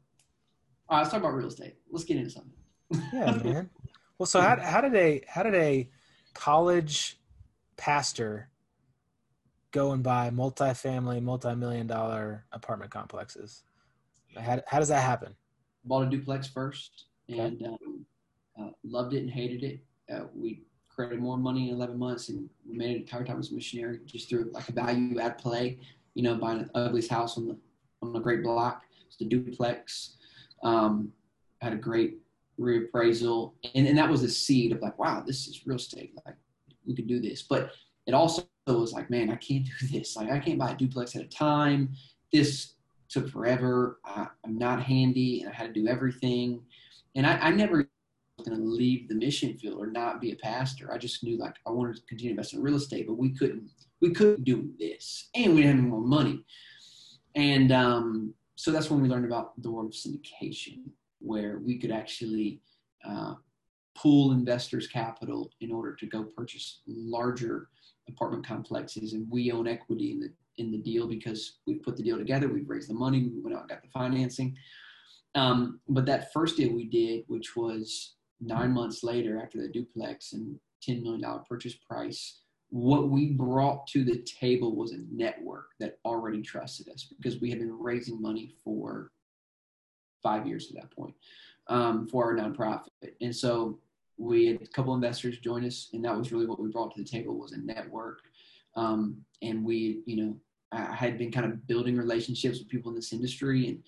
[0.91, 1.77] right, let's talk about real estate.
[1.91, 2.53] Let's get into something.
[3.13, 3.71] Yeah, man.
[4.19, 5.89] Well, so how how did a how did a
[6.35, 7.19] college
[7.77, 8.49] pastor
[9.71, 13.63] go and buy multifamily, multi-million dollar apartment complexes?
[14.37, 15.37] How how does that happen?
[15.85, 18.07] bought a duplex first and um,
[18.61, 19.81] uh, loved it and hated it.
[20.13, 23.51] Uh, we created more money in 11 months and we made an entire time as
[23.51, 25.79] a missionary just through like a value add play,
[26.15, 27.57] you know, buying an ugliest house on the
[28.03, 28.83] on the great block.
[29.07, 30.17] It's the duplex.
[30.63, 31.13] Um,
[31.61, 32.19] had a great
[32.61, 36.15] reappraisal, and, and that was the seed of like, wow, this is real estate.
[36.25, 36.37] Like
[36.87, 37.71] we could do this, but
[38.07, 40.17] it also was like, man, I can't do this.
[40.17, 41.91] Like I can't buy a duplex at a time.
[42.33, 42.75] This
[43.09, 44.01] took forever.
[44.05, 46.63] I, am not handy, and I had to do everything.
[47.15, 47.89] And I, I never
[48.43, 50.93] going to leave the mission field or not be a pastor.
[50.93, 53.71] I just knew like I wanted to continue investing in real estate, but we couldn't
[54.01, 56.45] we couldn't do this, and we didn't have any more money.
[57.37, 60.83] And um, so that's when we learned about the world of syndication,
[61.21, 62.61] where we could actually
[63.09, 63.35] uh,
[63.97, 67.69] pool investors' capital in order to go purchase larger
[68.09, 72.03] apartment complexes, and we own equity in the in the deal because we put the
[72.03, 74.57] deal together, we've raised the money, we went out and got the financing.
[75.35, 80.33] Um, but that first deal we did, which was nine months later after the duplex
[80.33, 85.99] and $10 million purchase price, what we brought to the table was a network that
[86.05, 89.13] already trusted us because we had been raising money for
[90.23, 91.15] five years at that point
[91.69, 92.89] um, for our nonprofit.
[93.21, 93.79] And so
[94.17, 97.03] we had a couple investors join us, and that was really what we brought to
[97.03, 98.21] the table was a network.
[98.77, 100.37] Um, and we, you know,
[100.73, 103.83] I had been kind of building relationships with people in this industry, and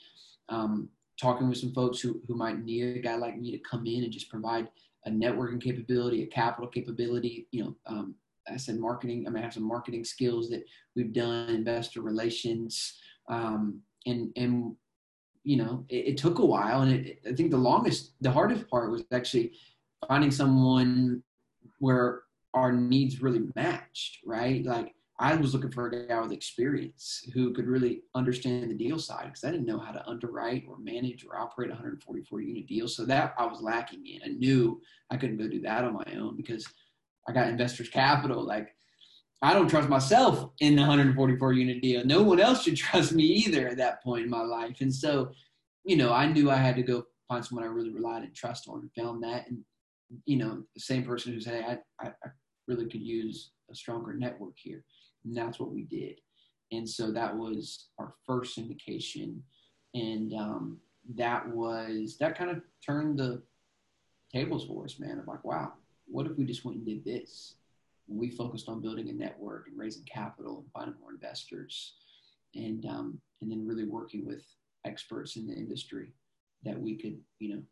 [0.48, 0.88] um,
[1.20, 4.04] talking with some folks who, who might need a guy like me to come in
[4.04, 4.68] and just provide
[5.06, 7.46] a networking capability, a capital capability.
[7.52, 8.14] You know, um,
[8.48, 9.26] I said marketing.
[9.26, 12.98] I mean, I have some marketing skills that we've done, investor relations,
[13.28, 14.76] um, and and
[15.42, 18.68] you know, it, it took a while, and it, I think the longest, the hardest
[18.68, 19.52] part was actually
[20.08, 21.22] finding someone
[21.78, 24.64] where our needs really matched, right?
[24.64, 28.98] Like I was looking for a guy with experience who could really understand the deal
[28.98, 32.94] side because I didn't know how to underwrite or manage or operate 144 unit deals.
[32.94, 34.20] So that I was lacking in.
[34.22, 36.66] I knew I couldn't go do that on my own because
[37.26, 38.44] I got investors capital.
[38.44, 38.76] Like
[39.40, 42.04] I don't trust myself in the 144 unit deal.
[42.04, 44.80] No one else should trust me either at that point in my life.
[44.80, 45.30] And so,
[45.84, 48.68] you know, I knew I had to go find someone I really relied and trust
[48.68, 49.48] on and found that.
[49.48, 49.60] And,
[50.26, 52.28] you know, the same person who said, hey, I, I
[52.68, 54.84] really could use a stronger network here.
[55.26, 56.20] And that's what we did.
[56.72, 59.40] And so that was our first syndication.
[59.94, 60.78] And um,
[61.14, 63.42] that was, that kind of turned the
[64.32, 65.18] tables for us, man.
[65.18, 65.72] Of like, wow,
[66.06, 67.54] what if we just went and did this?
[68.08, 71.94] And we focused on building a network and raising capital and finding more investors
[72.54, 74.44] and, um, and then really working with
[74.84, 76.12] experts in the industry
[76.64, 77.62] that we could, you know,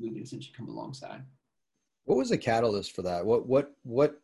[0.00, 1.22] we could essentially come alongside.
[2.04, 3.24] What was the catalyst for that?
[3.24, 4.20] What, what, what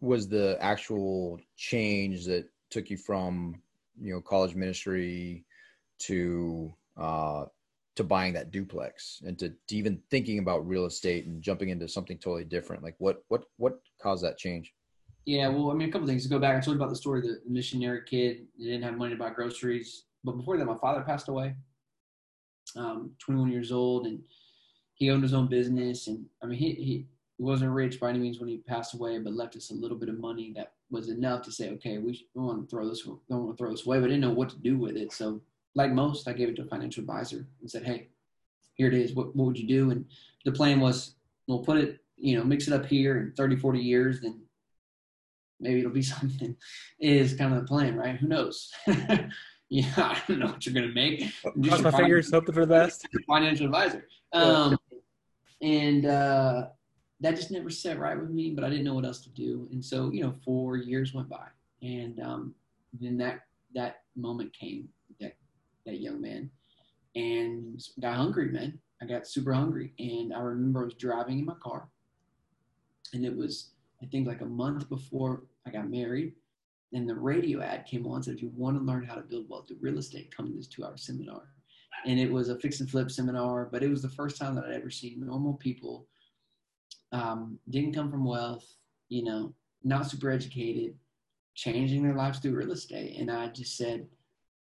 [0.00, 3.60] was the actual change that took you from
[4.00, 5.44] you know college ministry
[5.98, 7.44] to uh,
[7.96, 11.88] to buying that duplex and to, to even thinking about real estate and jumping into
[11.88, 12.82] something totally different?
[12.82, 14.72] Like what what what caused that change?
[15.24, 16.56] Yeah, well, I mean, a couple things to go back.
[16.56, 18.46] I told you about the story of the missionary kid.
[18.56, 21.54] He didn't have money to buy groceries, but before that, my father passed away.
[22.76, 24.20] Um, 21 years old, and
[24.94, 26.06] he owned his own business.
[26.06, 27.06] And I mean, he he
[27.38, 29.96] he wasn't rich by any means when he passed away, but left us a little
[29.96, 33.02] bit of money that was enough to say, okay, we don't want to throw this,
[33.02, 35.12] don't want to throw this away, but I didn't know what to do with it.
[35.12, 35.40] So,
[35.76, 38.08] like most, I gave it to a financial advisor and said, hey,
[38.74, 39.12] here it is.
[39.14, 39.92] What, what would you do?
[39.92, 40.04] And
[40.44, 41.14] the plan was,
[41.46, 44.40] we'll put it, you know, mix it up here in 30, 40 years, then
[45.60, 46.56] maybe it'll be something.
[46.98, 48.16] Is kind of the plan, right?
[48.16, 48.72] Who knows?
[49.68, 51.32] yeah, I don't know what you're gonna make.
[51.42, 53.06] Cross my fingers, hope for the best.
[53.28, 54.08] Financial advisor.
[54.32, 54.76] Um,
[55.60, 56.66] and uh,
[57.20, 59.68] that just never set right with me, but I didn't know what else to do.
[59.72, 61.46] And so, you know, four years went by,
[61.82, 62.54] and um,
[63.00, 63.40] then that
[63.74, 64.88] that moment came.
[65.20, 65.34] That
[65.84, 66.50] that young man,
[67.16, 68.78] and got hungry, man.
[69.02, 71.88] I got super hungry, and I remember I was driving in my car,
[73.12, 73.70] and it was
[74.02, 76.34] I think like a month before I got married,
[76.92, 79.48] and the radio ad came on said, "If you want to learn how to build
[79.48, 81.48] wealth through real estate, come to this two-hour seminar."
[82.06, 84.64] And it was a fix and flip seminar, but it was the first time that
[84.64, 86.06] I'd ever seen normal people
[87.12, 88.66] um, didn't come from wealth,
[89.08, 90.94] you know, not super educated,
[91.54, 93.18] changing their lives through real estate.
[93.18, 94.06] And I just said,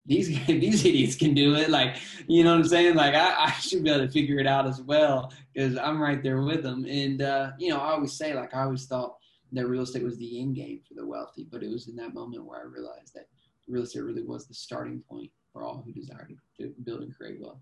[0.05, 1.69] these these idiots can do it.
[1.69, 1.97] Like,
[2.27, 2.95] you know what I'm saying?
[2.95, 6.21] Like, I, I should be able to figure it out as well because I'm right
[6.21, 6.85] there with them.
[6.85, 9.15] And uh, you know, I always say, like, I always thought
[9.51, 12.13] that real estate was the end game for the wealthy, but it was in that
[12.13, 13.27] moment where I realized that
[13.67, 16.27] real estate really was the starting point for all who desire
[16.59, 17.59] to, build and create wealth.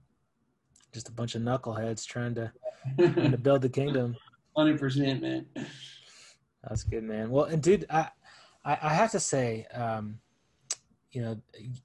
[0.93, 2.51] Just a bunch of knuckleheads trying to,
[2.97, 4.15] trying to build the kingdom.
[4.57, 5.45] Hundred percent, man.
[6.63, 7.29] That's good, man.
[7.29, 8.09] Well, and dude, I,
[8.65, 10.19] I, I have to say, um,
[11.11, 11.41] you know,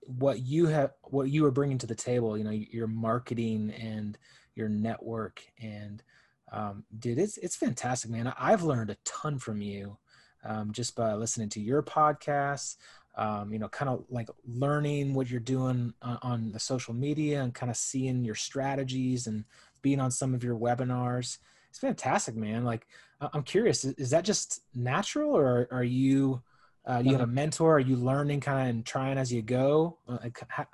[0.06, 4.18] what you have, what you are bringing to the table, you know, your marketing and
[4.54, 6.02] your network and
[6.52, 8.32] Um, dude, it's it's fantastic, man.
[8.38, 9.96] I've learned a ton from you
[10.44, 12.76] um, just by listening to your podcasts.
[13.16, 17.42] Um, you know, kind of like learning what you're doing on, on the social media
[17.42, 19.44] and kind of seeing your strategies and
[19.82, 21.38] being on some of your webinars.
[21.72, 22.64] It's fantastic, man.
[22.64, 22.86] Like,
[23.32, 26.42] I'm curious, is, that just natural, or are you
[26.84, 27.76] uh, you have a mentor?
[27.76, 29.96] Are you learning kind of and trying as you go?
[30.06, 30.18] Uh,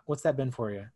[0.06, 0.86] what's that been for you?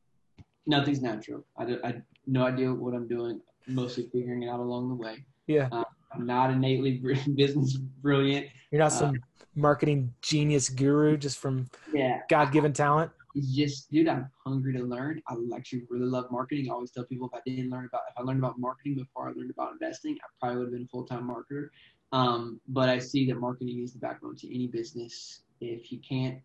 [0.67, 1.45] Nothing's natural.
[1.57, 3.41] I, do, I no idea what I'm doing.
[3.69, 5.25] Mostly figuring it out along the way.
[5.47, 5.69] Yeah.
[5.71, 7.01] Uh, I'm not innately
[7.37, 8.49] business brilliant.
[8.73, 13.13] You're not some uh, marketing genius guru just from yeah God given talent.
[13.35, 15.23] It's just, dude, I'm hungry to learn.
[15.29, 16.69] I actually really love marketing.
[16.69, 19.29] I always tell people if I didn't learn about, if I learned about marketing before
[19.29, 21.69] I learned about investing, I probably would have been a full time marketer.
[22.13, 25.43] Um, but I see that marketing is the backbone to any business.
[25.61, 26.39] If you can't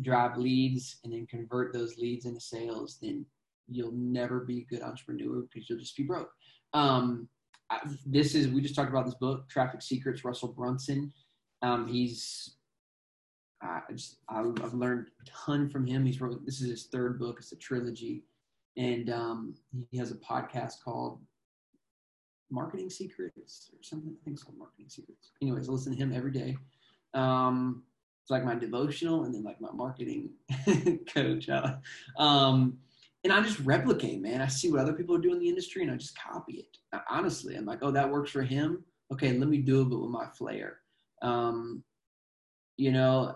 [0.00, 3.24] drive leads and then convert those leads into sales, then
[3.68, 6.30] you'll never be a good entrepreneur because you'll just be broke.
[6.74, 7.28] Um,
[7.70, 11.12] I, this is we just talked about this book, Traffic Secrets, Russell Brunson.
[11.62, 12.56] Um, he's
[13.62, 16.04] I just I've learned a ton from him.
[16.04, 17.36] He's wrote this is his third book.
[17.38, 18.24] It's a trilogy,
[18.76, 19.54] and um,
[19.90, 21.20] he has a podcast called
[22.50, 24.10] Marketing Secrets or something.
[24.10, 25.30] I think it's called Marketing Secrets.
[25.40, 26.56] Anyways, I listen to him every day.
[27.14, 27.82] Um,
[28.22, 30.30] it's like my devotional and then like my marketing
[31.14, 31.48] coach.
[31.48, 31.74] Uh,
[32.18, 32.78] um,
[33.24, 34.40] and I just replicate, man.
[34.40, 36.78] I see what other people are doing in the industry and I just copy it.
[37.10, 38.84] Honestly, I'm like, oh, that works for him.
[39.12, 40.78] Okay, let me do it, but with my flair.
[41.20, 41.82] Um,
[42.76, 43.34] you know,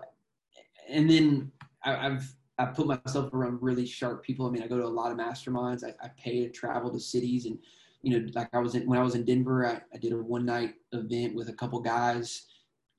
[0.89, 1.51] and then
[1.83, 2.25] I, have
[2.57, 4.47] I put myself around really sharp people.
[4.47, 5.83] I mean, I go to a lot of masterminds.
[5.83, 7.57] I, I pay to travel to cities, and
[8.01, 10.17] you know, like I was in when I was in Denver, I, I did a
[10.17, 12.47] one night event with a couple guys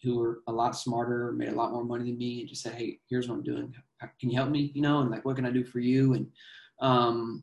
[0.03, 2.75] who were a lot smarter, made a lot more money than me, and just said,
[2.75, 3.75] "Hey, here's what I'm doing.
[4.21, 4.71] Can you help me?
[4.75, 6.27] You know, and like, what can I do for you?" And
[6.81, 7.43] um,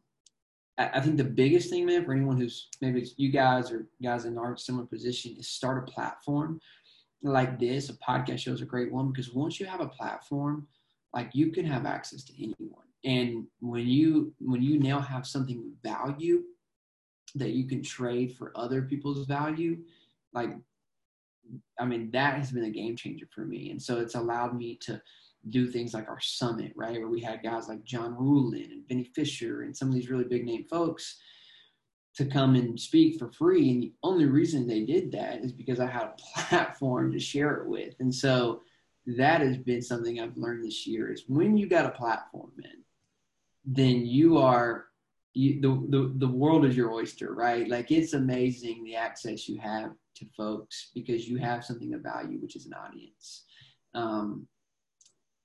[0.77, 4.25] I, I think the biggest thing, man, for anyone who's maybe you guys or guys
[4.25, 6.61] in our similar position, is start a platform
[7.31, 10.67] like this, a podcast show is a great one because once you have a platform,
[11.13, 12.83] like you can have access to anyone.
[13.03, 16.43] And when you when you now have something of value
[17.35, 19.77] that you can trade for other people's value,
[20.33, 20.51] like
[21.79, 23.69] I mean, that has been a game changer for me.
[23.69, 25.01] And so it's allowed me to
[25.49, 26.99] do things like our summit, right?
[26.99, 30.23] Where we had guys like John Ruhlin and Benny Fisher and some of these really
[30.23, 31.17] big name folks
[32.15, 33.71] to come and speak for free.
[33.71, 37.55] And the only reason they did that is because I had a platform to share
[37.55, 37.95] it with.
[37.99, 38.61] And so
[39.05, 42.83] that has been something I've learned this year is when you got a platform, man,
[43.65, 44.85] then you are
[45.33, 47.67] you, the, the the world is your oyster, right?
[47.67, 52.39] Like it's amazing the access you have to folks because you have something of value,
[52.39, 53.43] which is an audience,
[53.93, 54.47] um,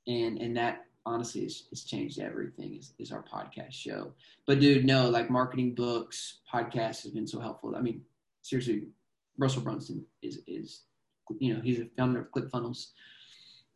[0.06, 4.12] and and that honestly it's, it's changed everything is, is our podcast show.
[4.46, 7.74] But dude no like marketing books podcast has been so helpful.
[7.76, 8.02] I mean
[8.42, 8.84] seriously
[9.38, 10.82] russell brunson is is
[11.38, 12.88] you know he's a founder of clickfunnels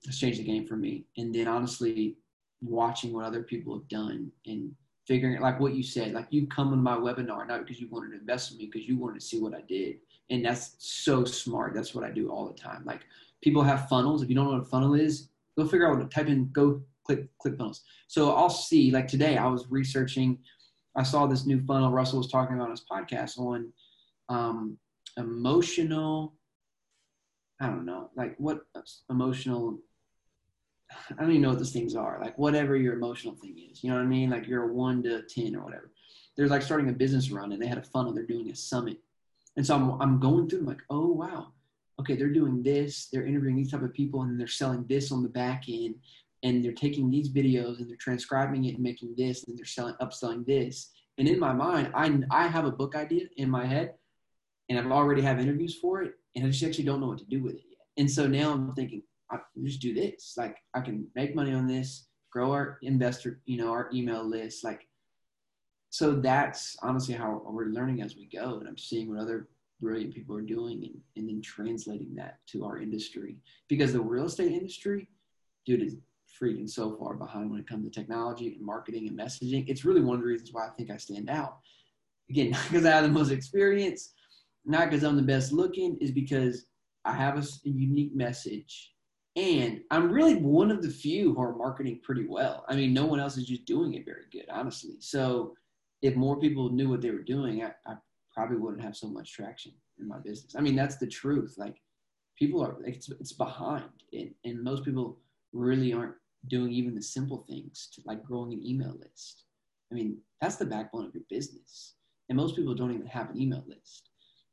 [0.06, 1.06] it's changed the game for me.
[1.16, 2.16] And then honestly
[2.62, 4.72] watching what other people have done and
[5.06, 8.10] figuring like what you said like you come on my webinar not because you wanted
[8.10, 9.96] to invest in me because you wanted to see what i did.
[10.30, 11.74] And that's so smart.
[11.74, 12.82] That's what i do all the time.
[12.84, 13.02] Like
[13.42, 14.22] people have funnels.
[14.22, 16.50] If you don't know what a funnel is go figure out what to type in
[16.52, 17.82] go click click funnels.
[18.08, 20.38] So I'll see like today I was researching.
[20.96, 23.72] I saw this new funnel Russell was talking about on his podcast on
[24.28, 24.78] um,
[25.16, 26.34] emotional.
[27.60, 28.60] I don't know, like what
[29.10, 29.78] emotional.
[31.10, 32.18] I don't even know what those things are.
[32.20, 34.30] Like whatever your emotional thing is, you know what I mean?
[34.30, 35.90] Like you're a one to ten or whatever.
[36.36, 38.12] There's like starting a business run, and they had a funnel.
[38.12, 38.98] They're doing a summit,
[39.56, 40.60] and so I'm I'm going through.
[40.60, 41.52] I'm like, oh wow,
[42.00, 43.08] okay, they're doing this.
[43.12, 45.96] They're interviewing these type of people, and they're selling this on the back end
[46.44, 49.96] and they're taking these videos and they're transcribing it and making this and they're selling
[50.00, 50.90] upselling this.
[51.18, 53.94] And in my mind i i have a book idea in my head
[54.68, 57.24] and i've already have interviews for it and i just actually don't know what to
[57.24, 57.86] do with it yet.
[57.96, 60.34] And so now i'm thinking i just do this.
[60.36, 64.64] Like i can make money on this grow our investor you know our email list
[64.64, 64.88] like
[65.90, 68.58] so that's honestly how we're learning as we go.
[68.58, 69.48] And i'm seeing what other
[69.80, 73.36] brilliant people are doing and, and then translating that to our industry.
[73.68, 75.08] Because the real estate industry
[75.66, 75.96] dude is
[76.40, 79.64] freaking so far behind when it comes to technology and marketing and messaging.
[79.68, 81.58] It's really one of the reasons why I think I stand out.
[82.30, 84.12] Again, not because I have the most experience,
[84.64, 86.66] not because I'm the best looking, is because
[87.04, 88.92] I have a, unique message.
[89.36, 92.64] And I'm really one of the few who are marketing pretty well.
[92.68, 94.94] I mean, no one else is just doing it very good, honestly.
[95.00, 95.54] So
[96.02, 97.94] if more people knew what they were doing, I, I
[98.32, 100.54] probably wouldn't have so much traction in my business.
[100.56, 101.54] I mean, that's the truth.
[101.58, 101.76] Like
[102.38, 105.18] people are, it's, it's behind and, and most people
[105.52, 106.14] really aren't
[106.48, 109.44] doing even the simple things to like growing an email list.
[109.90, 111.94] I mean, that's the backbone of your business.
[112.28, 114.10] And most people don't even have an email list.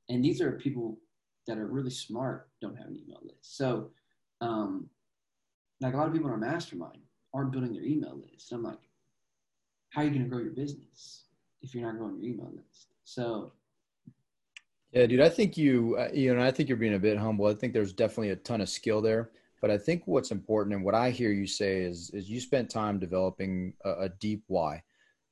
[0.09, 0.99] and these are people
[1.47, 3.57] that are really smart don't have an email list.
[3.57, 3.89] So,
[4.41, 4.89] um,
[5.79, 6.99] like a lot of people in our mastermind
[7.33, 8.51] aren't building their email list.
[8.51, 8.79] I'm like,
[9.89, 11.23] how are you going to grow your business
[11.61, 12.87] if you're not growing your email list?
[13.03, 13.53] So,
[14.91, 17.47] yeah, dude, I think you, uh, you know, I think you're being a bit humble.
[17.47, 19.31] I think there's definitely a ton of skill there,
[19.61, 22.69] but I think what's important and what I hear you say is, is you spent
[22.69, 24.81] time developing a, a deep why.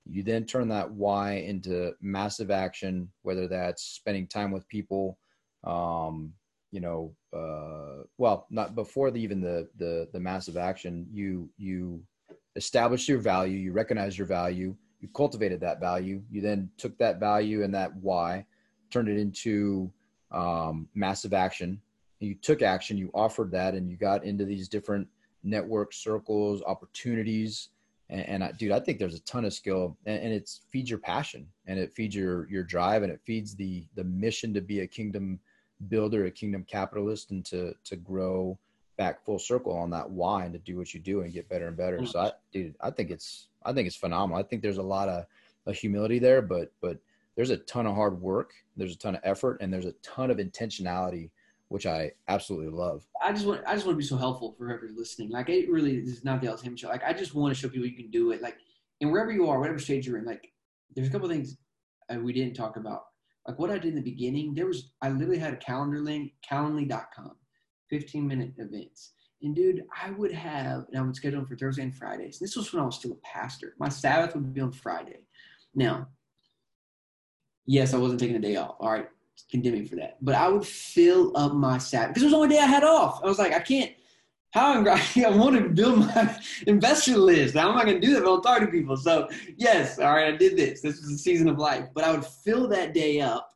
[0.06, 5.18] You then turn that why into massive action, whether that's spending time with people,
[5.64, 6.34] um,
[6.72, 12.02] you know, uh, well, not before the, even the, the, the massive action, you, you
[12.56, 16.22] established your value, you recognize your value, you cultivated that value.
[16.30, 18.46] You then took that value and that why,
[18.92, 19.92] turned it into
[20.32, 21.82] um, massive action.
[22.20, 25.08] You took action, you offered that, and you got into these different
[25.44, 27.70] network circles, opportunities.
[28.10, 30.90] And, and I, dude, I think there's a ton of skill, and, and it feeds
[30.90, 34.62] your passion, and it feeds your your drive, and it feeds the the mission to
[34.62, 35.40] be a kingdom
[35.88, 38.58] builder, a kingdom capitalist, and to to grow
[38.98, 41.70] back full circle on that why and to do what you do and get better
[41.70, 42.06] and better.
[42.06, 44.38] So I dude, I think it's I think it's phenomenal.
[44.38, 45.26] I think there's a lot of,
[45.66, 46.98] of humility there, but but
[47.36, 50.30] there's a ton of hard work, there's a ton of effort, and there's a ton
[50.30, 51.30] of intentionality,
[51.70, 53.06] which I absolutely love.
[53.24, 55.30] I just want I just want to be so helpful for whoever's listening.
[55.30, 56.90] Like it really is not the Hammond show.
[56.90, 58.42] Like I just want to show people you can do it.
[58.42, 58.58] Like
[59.02, 60.52] and wherever you are, whatever stage you're in, like
[60.96, 61.58] there's a couple things
[62.14, 63.04] uh, we didn't talk about
[63.50, 66.34] like what I did in the beginning, there was I literally had a calendar link,
[66.50, 67.32] calendly.com,
[67.90, 69.14] 15 minute events.
[69.42, 72.38] And dude, I would have, and I would schedule them for Thursday and Fridays.
[72.38, 73.74] This was when I was still a pastor.
[73.80, 75.22] My Sabbath would be on Friday.
[75.74, 76.10] Now,
[77.66, 78.76] yes, I wasn't taking a day off.
[78.80, 79.08] All right,
[79.50, 80.18] condemn me for that.
[80.22, 82.84] But I would fill up my Sabbath because it was the only day I had
[82.84, 83.22] off.
[83.24, 83.92] I was like, I can't.
[84.52, 86.38] How am I, I want to build my
[86.68, 87.56] investor list.
[87.56, 88.98] How am I going to do that don't to people?
[88.98, 90.82] So, yes, all right, I did this.
[90.82, 91.86] This was a season of life.
[91.94, 93.50] But I would fill that day up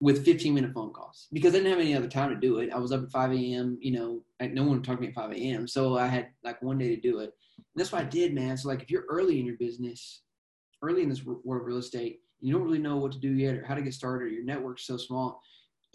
[0.00, 2.70] with 15 minute phone calls because I didn't have any other time to do it.
[2.72, 5.14] I was up at 5 a.m., you know, no one would talk to me at
[5.14, 5.66] 5 a.m.
[5.66, 7.32] So I had like one day to do it.
[7.56, 8.56] And that's what I did, man.
[8.56, 10.22] So, like, if you're early in your business,
[10.82, 13.56] early in this world of real estate, you don't really know what to do yet
[13.56, 15.40] or how to get started, or your network's so small,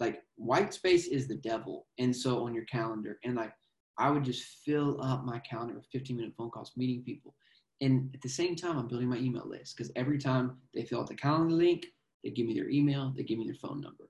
[0.00, 1.86] like, white space is the devil.
[1.98, 3.52] And so, on your calendar, and like,
[3.98, 7.34] I would just fill up my calendar with 15 minute phone calls, meeting people.
[7.80, 11.00] And at the same time, I'm building my email list because every time they fill
[11.00, 11.86] out the calendar link,
[12.22, 14.08] they give me their email, they give me their phone number.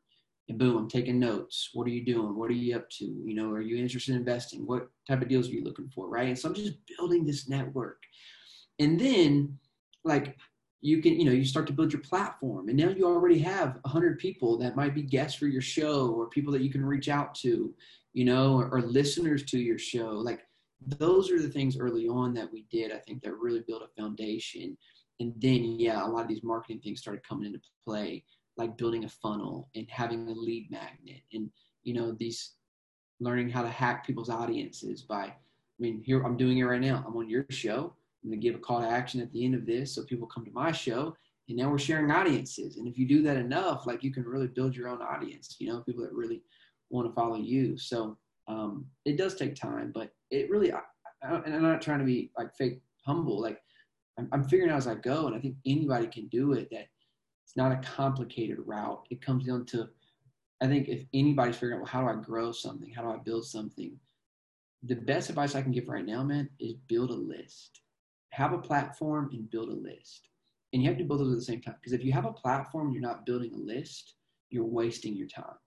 [0.48, 1.70] And boom, I'm taking notes.
[1.72, 2.36] What are you doing?
[2.36, 3.04] What are you up to?
[3.04, 4.66] You know, are you interested in investing?
[4.66, 6.08] What type of deals are you looking for?
[6.08, 6.28] Right.
[6.28, 7.98] And so I'm just building this network.
[8.78, 9.58] And then,
[10.04, 10.36] like,
[10.84, 12.68] you can, you know, you start to build your platform.
[12.68, 16.28] And now you already have 100 people that might be guests for your show or
[16.28, 17.74] people that you can reach out to
[18.14, 20.10] you know, or, or listeners to your show.
[20.10, 20.46] Like
[20.98, 24.00] those are the things early on that we did, I think, that really built a
[24.00, 24.78] foundation.
[25.20, 28.24] And then, yeah, a lot of these marketing things started coming into play,
[28.56, 31.50] like building a funnel and having a lead magnet and,
[31.82, 32.52] you know, these
[33.20, 35.34] learning how to hack people's audiences by, I
[35.80, 37.04] mean, here I'm doing it right now.
[37.06, 37.94] I'm on your show.
[38.24, 40.26] I'm going to give a call to action at the end of this so people
[40.26, 41.14] come to my show
[41.48, 42.78] and now we're sharing audiences.
[42.78, 45.68] And if you do that enough, like you can really build your own audience, you
[45.68, 46.42] know, people that really
[46.88, 47.76] want to follow you.
[47.76, 48.16] So
[48.48, 50.80] um, it does take time, but it really, I,
[51.22, 53.40] I, and I'm not trying to be like fake humble.
[53.40, 53.60] Like
[54.18, 56.68] I'm, I'm figuring out as I go, and I think anybody can do it.
[56.70, 56.88] That
[57.44, 59.06] it's not a complicated route.
[59.10, 59.88] It comes down to,
[60.62, 62.90] I think if anybody's figuring out, well, how do I grow something?
[62.90, 63.98] How do I build something?
[64.84, 67.80] The best advice I can give right now, man, is build a list.
[68.34, 70.28] Have a platform and build a list.
[70.72, 71.76] And you have to build those at the same time.
[71.80, 74.14] Because if you have a platform, you're not building a list,
[74.50, 75.58] you're wasting your time.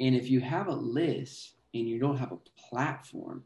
[0.00, 2.38] And if you have a list and you don't have a
[2.68, 3.44] platform,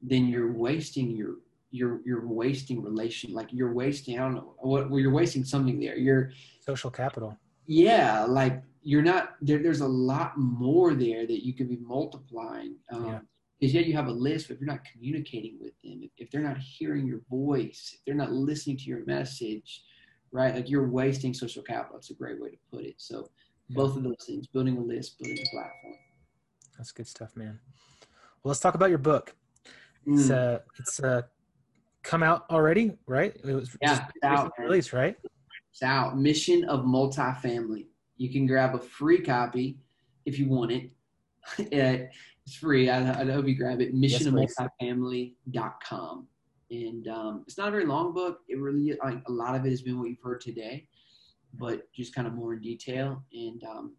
[0.00, 1.36] then you're wasting your
[1.70, 5.78] you're you're wasting relation like you're wasting I don't know what well, you're wasting something
[5.78, 5.96] there.
[5.96, 7.36] You're social capital.
[7.66, 9.62] Yeah, like you're not there.
[9.62, 12.76] There's a lot more there that you could be multiplying.
[12.90, 13.18] Um, yeah.
[13.58, 16.40] Because yet you have a list, but if you're not communicating with them, if, they're
[16.40, 19.82] not hearing your voice, if they're not listening to your message,
[20.30, 20.54] right?
[20.54, 21.96] Like you're wasting social capital.
[21.96, 22.94] That's a great way to put it.
[22.98, 23.28] So
[23.70, 25.94] both of those things building a list building a platform
[26.76, 27.58] that's good stuff man
[28.42, 29.34] well let's talk about your book
[30.06, 30.18] mm.
[30.18, 31.22] it's uh it's uh
[32.02, 35.16] come out already right it was yeah it's out, released right
[35.70, 37.86] it's out mission of multifamily
[38.16, 39.78] you can grab a free copy
[40.24, 40.90] if you want it
[42.48, 46.26] it's free I, I hope you grab it mission yes, of multifamily.com
[46.70, 49.70] and um, it's not a very long book it really like a lot of it
[49.70, 50.86] has been what you've heard today
[51.54, 53.22] but just kind of more in detail.
[53.32, 53.96] And um,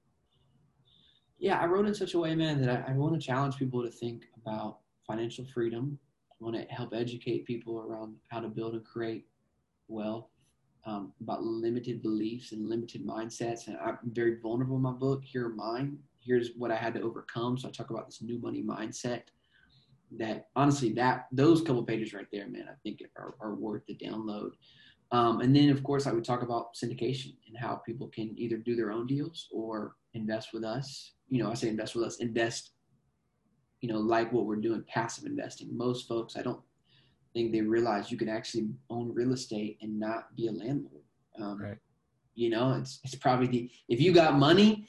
[1.37, 3.83] yeah, I wrote in such a way, man, that I, I want to challenge people
[3.83, 5.97] to think about financial freedom.
[6.31, 9.25] I want to help educate people around how to build and create
[9.87, 10.27] wealth
[10.85, 13.67] um, about limited beliefs and limited mindsets.
[13.67, 15.23] And I'm very vulnerable in my book.
[15.23, 15.97] Here are mine.
[16.19, 17.57] Here's what I had to overcome.
[17.57, 19.23] So I talk about this new money mindset.
[20.17, 23.95] That honestly, that those couple pages right there, man, I think are, are worth the
[23.95, 24.51] download.
[25.11, 28.57] Um, and then, of course, I would talk about syndication and how people can either
[28.57, 31.13] do their own deals or invest with us.
[31.29, 32.71] You know, I say invest with us, invest,
[33.81, 35.75] you know, like what we're doing, passive investing.
[35.75, 36.61] Most folks, I don't
[37.33, 41.03] think they realize you can actually own real estate and not be a landlord.
[41.39, 41.77] Um, Right.
[42.35, 44.87] You know, it's it's probably the if you got money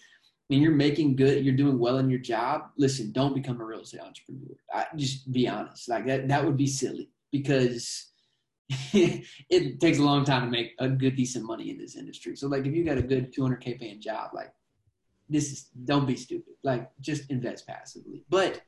[0.51, 2.71] and you're making good, you're doing well in your job.
[2.77, 4.57] Listen, don't become a real estate entrepreneur.
[4.73, 8.09] I, just be honest, like that that would be silly because
[8.93, 12.37] it takes a long time to make a good decent money in this industry.
[12.37, 14.53] So like if you got a good 200k paying job, like
[15.29, 16.55] this is don't be stupid.
[16.65, 18.25] Like just invest passively.
[18.29, 18.61] But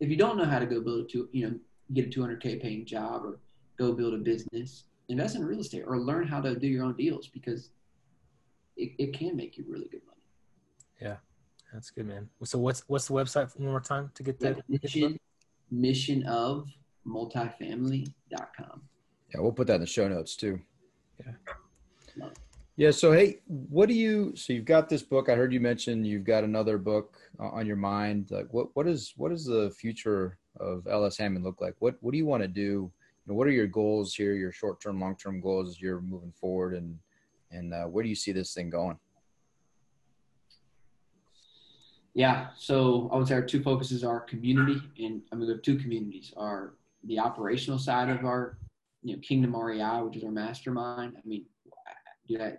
[0.00, 1.58] if you don't know how to go build a two, you know,
[1.94, 3.40] get a 200k paying job or
[3.78, 6.96] go build a business, invest in real estate or learn how to do your own
[6.96, 7.70] deals because
[8.76, 10.21] it, it can make you really good money.
[11.02, 11.16] Yeah,
[11.72, 12.28] that's good, man.
[12.44, 14.56] So what's what's the website one more time to get that?
[14.70, 14.82] get?
[14.82, 15.18] Mission,
[15.70, 16.68] mission of
[17.06, 18.82] multifamily.com.
[19.34, 20.60] Yeah, we'll put that in the show notes too.
[21.18, 22.26] Yeah.
[22.76, 22.90] Yeah.
[22.90, 24.34] So, hey, what do you?
[24.36, 25.28] So you've got this book.
[25.28, 28.30] I heard you mention you've got another book uh, on your mind.
[28.30, 31.74] Like, what what is what does the future of Ellis Hammond look like?
[31.80, 32.60] What what do you want to do?
[32.62, 32.92] You
[33.26, 34.34] know, what are your goals here?
[34.34, 36.98] Your short term, long term goals as you're moving forward, and
[37.50, 38.98] and uh, where do you see this thing going?
[42.14, 45.62] Yeah, so I would say our two focuses are community, and I mean we have
[45.62, 48.58] two communities: are the operational side of our,
[49.02, 51.14] you know, Kingdom REI, which is our mastermind.
[51.16, 51.46] I mean,
[52.28, 52.56] dude, I,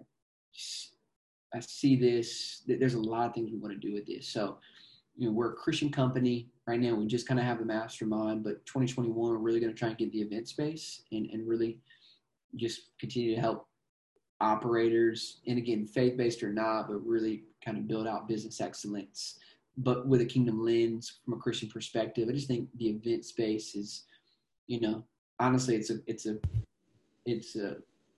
[1.54, 2.64] I see this.
[2.68, 4.28] There's a lot of things we want to do with this.
[4.28, 4.58] So,
[5.16, 6.96] you know, we're a Christian company right now.
[6.96, 9.98] We just kind of have the mastermind, but 2021, we're really going to try and
[9.98, 11.80] get the event space and and really
[12.56, 13.68] just continue to help
[14.42, 19.40] operators, and again, faith based or not, but really kind of build out business excellence,
[19.78, 22.28] but with a kingdom lens from a Christian perspective.
[22.30, 24.04] I just think the event space is,
[24.68, 25.04] you know,
[25.40, 26.38] honestly, it's a it's a
[27.26, 27.78] it's a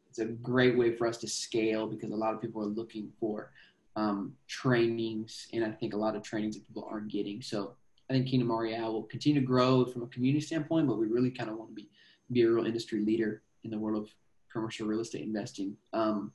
[0.10, 3.12] it's a great way for us to scale because a lot of people are looking
[3.20, 3.52] for
[3.96, 7.42] um, trainings, and I think a lot of trainings that people aren't getting.
[7.42, 7.76] So
[8.10, 11.32] I think Kingdom REI will continue to grow from a community standpoint, but we really
[11.32, 11.90] kind of want to be
[12.32, 14.10] be a real industry leader in the world of
[14.52, 15.76] commercial real estate investing.
[15.94, 16.32] Um,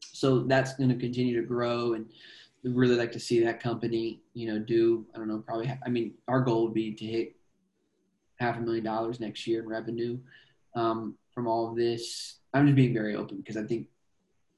[0.00, 2.06] so that's going to continue to grow, and
[2.64, 5.72] we really like to see that company, you know, do I don't know, probably.
[5.84, 7.36] I mean, our goal would be to hit
[8.38, 10.18] half a million dollars next year in revenue
[10.74, 12.38] um, from all of this.
[12.54, 13.88] I'm just being very open because I think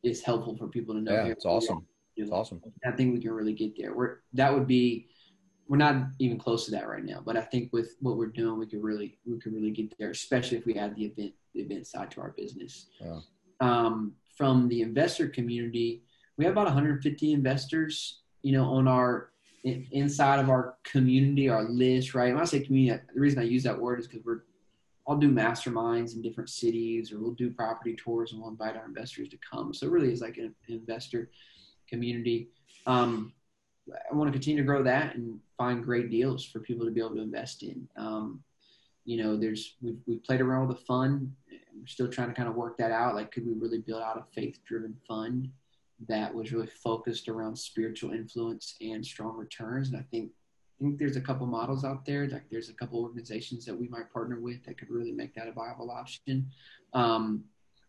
[0.03, 1.13] it's helpful for people to know.
[1.13, 1.87] Yeah, it's awesome.
[2.17, 2.61] It's awesome.
[2.85, 3.95] I think we can really get there.
[3.95, 5.09] We're that would be
[5.69, 8.59] we're not even close to that right now, but I think with what we're doing,
[8.59, 11.61] we could really we could really get there, especially if we add the event the
[11.61, 12.87] event side to our business.
[13.01, 13.21] Yeah.
[13.61, 16.03] Um, from the investor community,
[16.39, 19.33] we have about 150 investors, you know, on our
[19.65, 22.33] inside of our community, our list, right?
[22.33, 24.41] When I say community, the reason I use that word is because we're
[25.07, 28.87] I'll do masterminds in different cities, or we'll do property tours, and we'll invite our
[28.87, 29.75] investors to come.
[29.75, 31.31] So it really is like an, investor
[31.87, 32.49] community.
[32.87, 33.35] Um,
[34.11, 37.01] I want to continue to grow that and find great deals for people to be
[37.01, 37.87] able to invest in.
[37.99, 38.43] Um,
[39.05, 41.31] you know, there's we've we've played around with a fund.
[41.79, 43.15] We're still trying to kind of work that out.
[43.15, 45.51] Like, could we really build out a faith-driven fund
[46.09, 49.89] that was really focused around spiritual influence and strong returns?
[49.89, 50.31] And I think
[50.81, 52.27] I think there's a couple models out there.
[52.27, 55.47] Like, there's a couple organizations that we might partner with that could really make that
[55.47, 56.51] a viable option.
[56.95, 57.45] Um,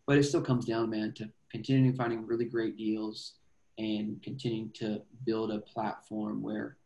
[0.06, 3.34] but it still comes down, man, to continuing finding really great deals
[3.78, 6.76] and continuing to build a platform where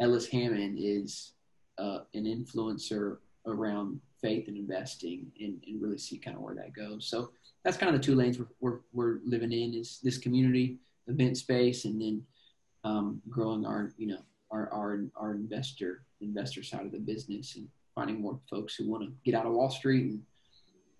[0.00, 1.32] Ellis Hammond is
[1.78, 6.74] uh, an influencer around faith and investing and, and really see kind of where that
[6.74, 7.06] goes.
[7.08, 7.30] So
[7.64, 11.36] that's kind of the two lanes we're, we're, we're living in is this community event
[11.36, 12.22] space and then
[12.84, 17.68] um, growing our, you know, our, our, our investor, investor side of the business and
[17.94, 20.20] finding more folks who want to get out of Wall Street and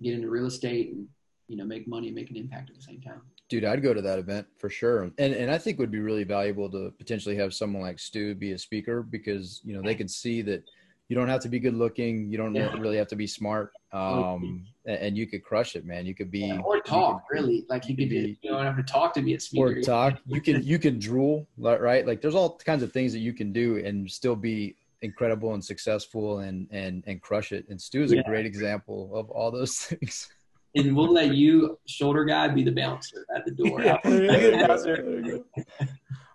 [0.03, 1.07] get into real estate and,
[1.47, 3.23] you know, make money and make an impact at the same time.
[3.49, 5.05] Dude, I'd go to that event for sure.
[5.05, 8.35] And and I think it would be really valuable to potentially have someone like Stu
[8.35, 10.65] be a speaker because, you know, they could see that
[11.09, 12.77] you don't have to be good looking, you don't Yeah.
[12.79, 13.73] really have to be smart.
[13.93, 16.05] Um and, and you could crush it, man.
[16.07, 18.65] You could be or talk could- really like you you could could be- you don't
[18.65, 20.19] have to talk to be a speaker or talk.
[20.27, 22.07] You can you can drool, right?
[22.07, 25.65] Like there's all kinds of things that you can do and still be incredible and
[25.65, 27.67] successful and and and crush it.
[27.71, 30.29] And Stu is a great example of all those things.
[30.75, 33.97] and we'll let you shoulder guy be the bouncer at the door Yeah,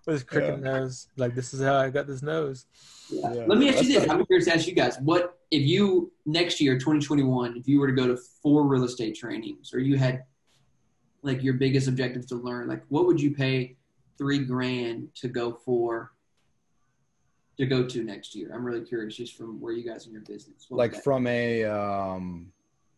[0.05, 0.39] there you go, bouncer.
[0.39, 0.57] There you go.
[0.57, 1.07] With his crooked nose.
[1.17, 2.65] Like this is how I got this nose.
[3.09, 3.33] Yeah.
[3.33, 3.45] Yeah.
[3.47, 4.09] Let me ask you this.
[4.09, 7.87] I'm curious to ask you guys, what if you next year, 2021, if you were
[7.87, 10.23] to go to four real estate trainings or you had
[11.21, 12.67] like your biggest objectives to learn?
[12.67, 13.77] Like, what would you pay
[14.17, 16.11] three grand to go for?
[17.59, 20.23] To go to next year, I'm really curious, just from where you guys in your
[20.23, 20.65] business.
[20.71, 22.51] Like that- from a um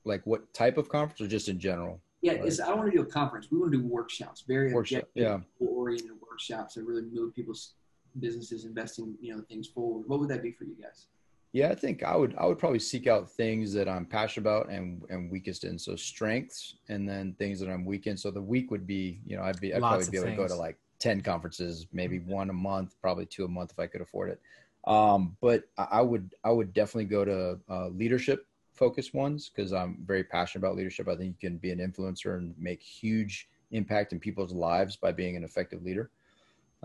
[0.06, 2.97] like what type of conference or just in general yeah, it's, I don't want to
[2.97, 3.51] do a conference.
[3.51, 7.76] We want to do workshops, very Workshop, objective, oriented workshops that really move people's
[8.20, 10.04] businesses, investing, you know, things forward.
[10.08, 11.08] What would that be for you guys?
[11.54, 14.70] yeah i think i would i would probably seek out things that i'm passionate about
[14.70, 15.80] and and weakest in.
[15.80, 18.18] So strengths and then things that i'm weak in.
[18.18, 20.44] So the week would be you know i'd be i'd Lots probably be of able
[20.48, 23.80] to go to like 10 conferences maybe one a month probably two a month if
[23.80, 24.42] i could afford it.
[24.86, 29.72] Um but i I would i would definitely go to uh, leadership focused ones because
[29.72, 31.08] i'm very passionate about leadership.
[31.08, 35.14] I think you can be an influencer and make huge impact in people's lives by
[35.14, 36.12] being an effective leader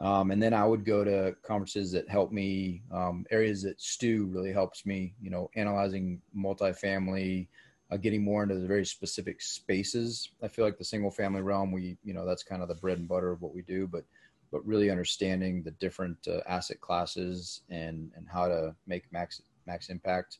[0.00, 4.26] um, and then I would go to conferences that help me, um, areas that Stu
[4.26, 7.48] really helps me, you know, analyzing multifamily,
[7.90, 10.30] uh, getting more into the very specific spaces.
[10.42, 12.98] I feel like the single family realm, we, you know, that's kind of the bread
[12.98, 14.04] and butter of what we do, but,
[14.50, 19.90] but really understanding the different uh, asset classes and, and how to make max, max
[19.90, 20.38] impact.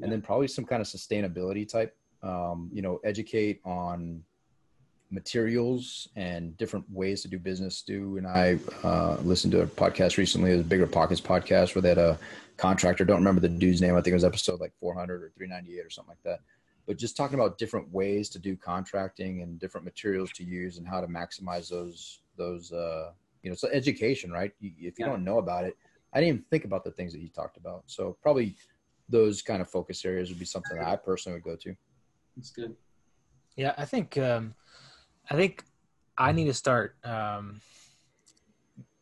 [0.00, 4.24] And then probably some kind of sustainability type, um, you know, educate on
[5.12, 7.76] materials and different ways to do business.
[7.76, 11.90] Stu and I uh, listened to a podcast recently, the Bigger Pockets podcast, where they
[11.90, 12.18] had a
[12.56, 13.04] contractor.
[13.04, 13.94] Don't remember the dude's name.
[13.94, 16.40] I think it was episode like 400 or 398 or something like that.
[16.86, 20.88] But just talking about different ways to do contracting and different materials to use and
[20.88, 24.52] how to maximize those those uh, you know, so education, right?
[24.60, 25.06] If you Yeah.
[25.06, 25.76] don't know about it,
[26.12, 27.84] I didn't even think about the things that he talked about.
[27.86, 28.56] So probably
[29.08, 31.76] those kind of focus areas would be something that I personally would go to.
[32.36, 32.74] It's good.
[33.56, 34.54] Yeah, I think um,
[35.30, 35.64] I think
[36.18, 36.96] I need to start.
[37.04, 37.60] Um,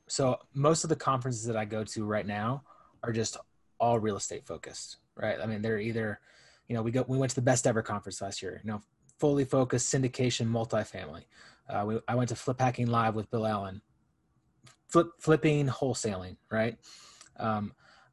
[0.06, 2.62] so most of the conferences that I go to right now
[3.02, 3.36] are just
[3.78, 5.38] all real estate focused, right?
[5.40, 6.20] I mean, they're either,
[6.68, 8.82] you know, we go we went to the best ever conference last year, you know,
[9.18, 11.24] fully focused syndication multifamily.
[11.68, 13.80] Uh, we, I went to Flip Hacking Live with Bill Allen,
[14.88, 16.76] flip flipping wholesaling, right?
[17.36, 17.72] Um,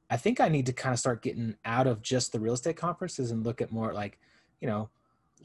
[0.10, 2.78] I think I need to kind of start getting out of just the real estate
[2.78, 4.20] conferences and look at more like,
[4.62, 4.90] you know,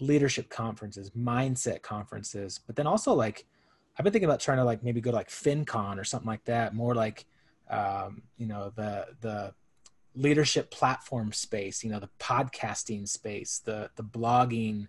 [0.01, 3.47] leadership conferences, mindset conferences, but then also like
[3.99, 6.45] I've been thinking about trying to like maybe go to like FinCon or something like
[6.45, 7.27] that, more like
[7.71, 9.55] um, you know, the the
[10.15, 14.89] leadership platform space, you know, the podcasting space, the the blogging,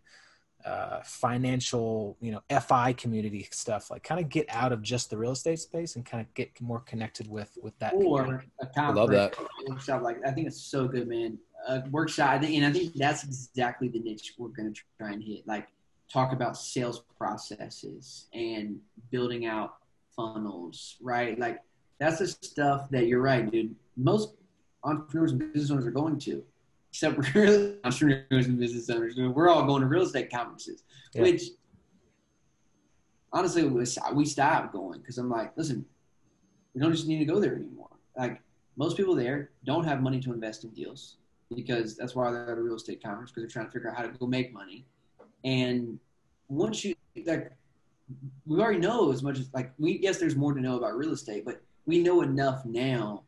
[0.65, 5.17] uh, financial, you know, FI community stuff, like kind of get out of just the
[5.17, 8.49] real estate space and kind of get more connected with with that Or community.
[8.61, 9.37] a conference, love that.
[9.89, 11.37] a like I think it's so good, man.
[11.67, 15.47] A workshop, and I think that's exactly the niche we're going to try and hit.
[15.47, 15.67] Like
[16.11, 18.79] talk about sales processes and
[19.11, 19.75] building out
[20.15, 21.39] funnels, right?
[21.39, 21.61] Like
[21.99, 23.75] that's the stuff that you're right, dude.
[23.95, 24.35] Most
[24.83, 26.43] entrepreneurs and business owners are going to,
[26.91, 29.15] except real entrepreneurs and business owners.
[29.17, 30.83] We're all going to real estate conferences,
[31.13, 31.21] Yeah.
[31.23, 31.43] which
[33.31, 35.85] honestly we stopped going because I'm like, listen,
[36.73, 37.89] we don't just need to go there anymore.
[38.17, 38.41] Like
[38.75, 41.17] most people there don't have money to invest in deals
[41.55, 43.97] because that's why they're at a real estate conference because they're trying to figure out
[43.97, 44.85] how to go make money.
[45.43, 45.99] And
[46.47, 47.51] once you like,
[48.45, 51.11] we already know as much as like we yes, there's more to know about real
[51.11, 53.23] estate, but we know enough now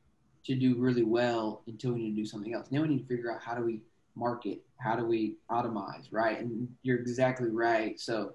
[0.45, 2.67] to do really well until we need to do something else.
[2.71, 3.81] Now we need to figure out how do we
[4.15, 6.39] market, how do we automize, right?
[6.39, 7.99] And you're exactly right.
[7.99, 8.33] So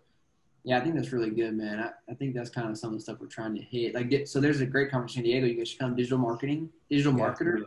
[0.64, 1.78] yeah, I think that's really good, man.
[1.78, 3.94] I, I think that's kind of some of the stuff we're trying to hit.
[3.94, 5.46] Like, get, so there's a great conference in San Diego.
[5.46, 5.96] You guys should come.
[5.96, 7.34] Digital marketing, digital Yeah.
[7.34, 7.64] marketer.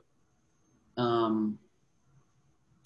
[0.96, 1.58] Um,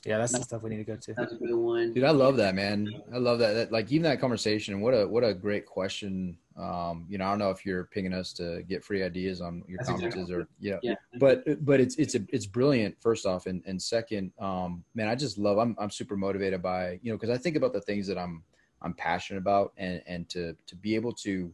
[0.08, 1.14] Yeah, that's the stuff we need to go to.
[1.14, 1.94] that's a good one.
[1.94, 3.04] Dude, I love that, man.
[3.14, 3.54] I love that.
[3.54, 3.72] that.
[3.74, 4.80] Like even that conversation.
[4.80, 6.38] What a what a great question.
[6.58, 9.64] Um, you know, I don't know if you're pinging us to get free ideas on
[9.68, 10.96] your That's exactly or yeah, Yeah.
[11.20, 12.96] but but it's it's a, it's brilliant.
[13.02, 15.58] First off, and and second, um, man, I just love.
[15.58, 18.44] I'm I'm super motivated by you know because I think about the things that I'm
[18.82, 21.54] I'm passionate about, and and to to be able to,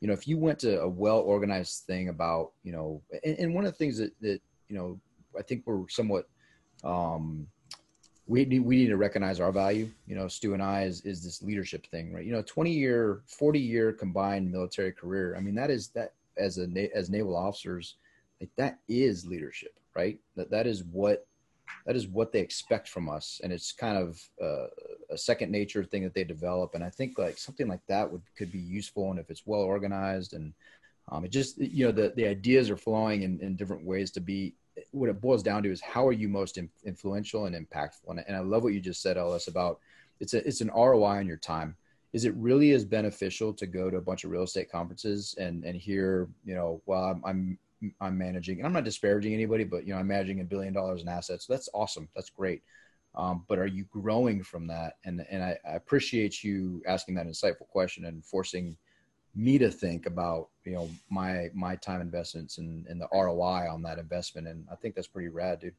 [0.00, 3.54] you know, if you went to a well organized thing about you know, and, and
[3.54, 5.00] one of the things that that you know,
[5.38, 6.28] I think we're somewhat
[6.84, 7.46] um
[8.26, 9.90] we need, we need to recognize our value.
[10.06, 12.24] You know, Stu and I is, is this leadership thing, right?
[12.24, 15.36] You know, 20 year, 40 year combined military career.
[15.36, 17.96] I mean, that is that as a, as naval officers,
[18.40, 20.18] like that is leadership, right?
[20.36, 21.26] That, that is what,
[21.86, 23.40] that is what they expect from us.
[23.44, 24.66] And it's kind of uh,
[25.10, 26.74] a second nature thing that they develop.
[26.74, 29.10] And I think like something like that would, could be useful.
[29.10, 30.54] And if it's well organized and
[31.10, 34.20] um, it just, you know, the, the ideas are flowing in, in different ways to
[34.20, 34.54] be
[34.90, 38.08] what it boils down to is how are you most in, influential and impactful?
[38.08, 39.78] And, and i love what you just said ellis about
[40.20, 41.76] it's a it's an roi on your time.
[42.12, 45.64] Is it really as beneficial to go to a bunch of real estate conferences and
[45.64, 47.58] and hear you know well i'm i'm,
[48.00, 51.02] I'm managing and i'm not disparaging anybody but you know i'm managing a billion dollars
[51.02, 51.46] in assets.
[51.46, 52.08] That's awesome.
[52.14, 52.62] That's great.
[53.16, 54.94] Um, but are you growing from that?
[55.04, 58.76] And and I, I appreciate you asking that insightful question and forcing
[59.34, 63.82] me to think about you know my my time investments and, and the ROI on
[63.82, 64.48] that investment.
[64.48, 65.74] And I think that's pretty rad, dude.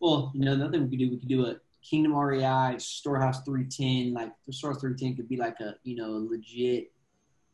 [0.00, 3.42] Well, you know, another thing we could do, we could do a Kingdom REI, Storehouse
[3.42, 4.14] 310.
[4.14, 6.92] Like the Storehouse 310 could be like a, you know, a legit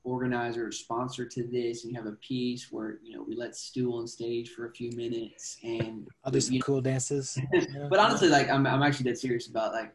[0.04, 3.56] organizer or sponsor to this and you have a piece where, you know, we let
[3.56, 7.36] Stu on stage for a few minutes and I'll do some you know, cool dances.
[7.90, 9.94] but honestly, like I'm, I'm actually dead serious about like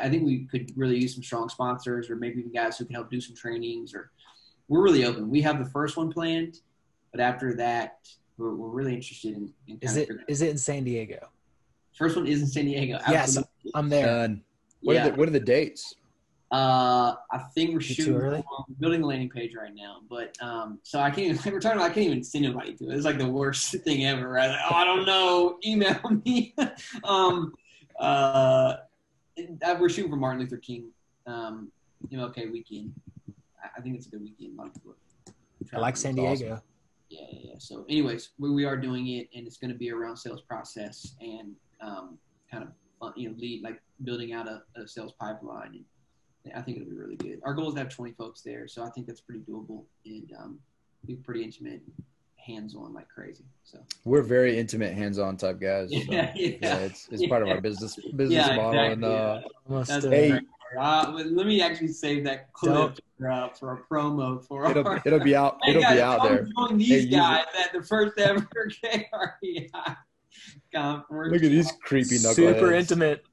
[0.00, 2.94] I think we could really use some strong sponsors or maybe even guys who can
[2.94, 4.12] help do some trainings or
[4.72, 5.28] we're really open.
[5.28, 6.60] We have the first one planned,
[7.10, 7.98] but after that,
[8.38, 9.52] we're, we're really interested in.
[9.68, 11.28] in Is kind of it figuring- is it in San Diego?
[11.92, 12.98] first one is in San Diego?
[13.10, 13.36] Yes,
[13.74, 14.06] I'm there.
[14.06, 14.42] Done.
[14.80, 15.06] What, Yeah.
[15.06, 15.94] are the, what are the dates?
[16.50, 18.42] Uh, I think we're shooting too early?
[18.42, 21.38] for- building a landing page right now, but um, so I can't even.
[21.52, 22.94] We're talking about I can't even send anybody to it.
[22.96, 24.26] It's like the worst thing ever.
[24.28, 24.48] Right?
[24.48, 25.58] Like, oh, I don't know.
[25.66, 26.54] Email me.
[27.04, 27.52] um,
[28.00, 28.76] uh,
[29.78, 30.86] we're shooting for Martin Luther King.
[31.26, 31.70] Um,
[32.10, 32.92] MLK weekend.
[33.62, 34.54] I, I think it's a good weekend.
[34.58, 36.30] A lot of people are I like San Diego.
[36.32, 36.60] awesome.
[37.08, 37.54] yeah, yeah, yeah.
[37.58, 41.14] So, anyways, we, we are doing it, and it's going to be around sales process
[41.20, 42.18] and um,
[42.50, 45.84] kind of uh, you know lead like building out a, a sales pipeline.
[46.44, 47.40] And I think it'll be really good.
[47.44, 50.28] Our goal is to have 20 folks there, so I think that's pretty doable and
[50.38, 50.58] um,
[51.06, 51.82] be pretty intimate,
[52.36, 53.44] hands-on like crazy.
[53.62, 55.90] So We're very intimate, hands-on type guys.
[55.90, 56.78] so, Yeah, yeah.
[56.78, 58.80] it's it's part of our business business Yeah, model.
[58.80, 59.40] And exactly, uh, yeah.
[59.68, 60.40] Almost, uh, Hey.
[60.72, 60.82] Great.
[60.82, 65.02] Uh, let me actually save that clip for, uh, for a promo for it'll our.
[65.04, 65.58] it'll be out.
[65.62, 66.48] Hey It'll guys, be out come there.
[66.56, 67.10] Join these Hey, use it.
[67.10, 68.40] guys at the first ever
[68.84, 69.68] KREI
[70.74, 71.32] conference.
[71.32, 72.34] Look at these creepy knuckleheads.
[72.34, 73.24] super intimate.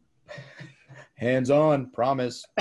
[1.16, 2.46] Hands on, promise.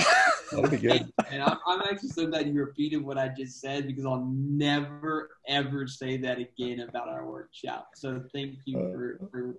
[0.51, 1.11] That'll be good.
[1.31, 5.29] And I'm, I'm actually so glad you repeated what I just said because I'll never
[5.47, 7.89] ever say that again about our workshop.
[7.93, 9.55] So thank you for for,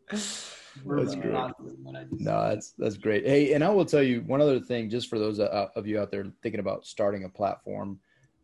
[0.85, 1.33] for Uh, That's great.
[1.33, 3.25] what I just No, that's that's great.
[3.25, 6.01] Hey, and I will tell you one other thing, just for those uh, of you
[6.01, 8.01] out there thinking about starting a platform.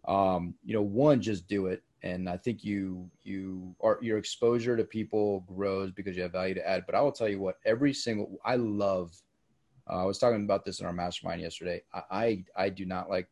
[0.07, 4.77] Um, you know, one, just do it, and I think you you are your exposure
[4.77, 6.85] to people grows because you have value to add.
[6.87, 9.13] But I will tell you what, every single I love.
[9.89, 11.83] Uh, I was talking about this in our mastermind yesterday.
[11.95, 13.29] I, I I do not like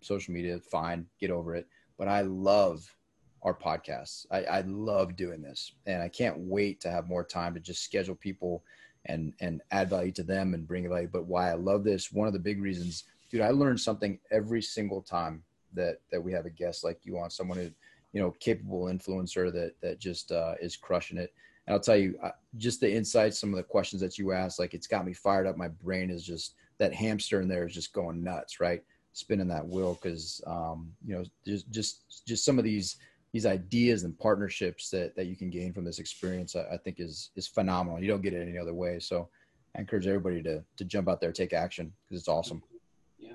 [0.00, 0.58] social media.
[0.60, 1.66] Fine, get over it.
[1.98, 2.94] But I love
[3.42, 4.26] our podcasts.
[4.30, 7.82] I, I love doing this, and I can't wait to have more time to just
[7.82, 8.62] schedule people
[9.06, 11.08] and and add value to them and bring value.
[11.10, 14.62] But why I love this, one of the big reasons, dude, I learn something every
[14.62, 15.42] single time
[15.74, 17.70] that that we have a guest like you on, someone who,
[18.12, 21.32] you know, capable influencer that that just uh, is crushing it.
[21.70, 24.58] And I'll tell you, uh, just the insights, some of the questions that you asked,
[24.58, 25.56] like it's got me fired up.
[25.56, 28.82] My brain is just that hamster in there is just going nuts, right?
[29.12, 32.96] Spinning that wheel because um, you know just just just some of these
[33.32, 36.98] these ideas and partnerships that that you can gain from this experience, I, I think
[36.98, 38.02] is is phenomenal.
[38.02, 38.98] You don't get it any other way.
[38.98, 39.28] So
[39.76, 42.64] I encourage everybody to to jump out there, take action because it's awesome.
[43.16, 43.34] Yeah,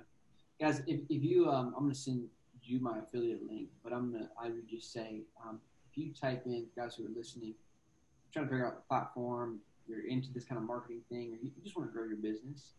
[0.60, 2.26] guys, if, if you, um, I'm gonna send
[2.62, 6.44] you my affiliate link, but I'm gonna, I would just say, um, if you type
[6.46, 7.54] in guys who are listening,
[8.36, 11.52] trying to figure out the platform, you're into this kind of marketing thing, or you
[11.64, 12.74] just want to grow your business,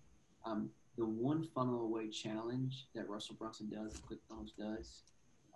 [0.45, 5.03] um, the one funnel away challenge that Russell Brunson does, ClickFunnels does.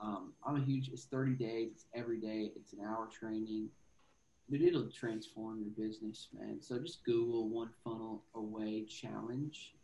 [0.03, 0.89] Um, I'm a huge.
[0.89, 1.69] It's 30 days.
[1.73, 2.53] It's every day.
[2.57, 3.69] It's an hour training.
[4.49, 6.61] But it'll transform your business, man.
[6.63, 9.75] So just Google one funnel away challenge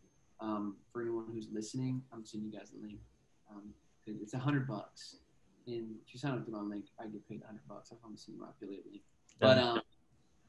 [0.40, 3.00] um, for anyone who's listening, I'm sending you guys the link.
[3.50, 5.16] Um, 'cause it's a hundred bucks,
[5.66, 7.90] and if you sign up to my link, I get paid a hundred bucks.
[7.92, 9.02] I'm gonna send you my affiliate link.
[9.40, 9.80] But um,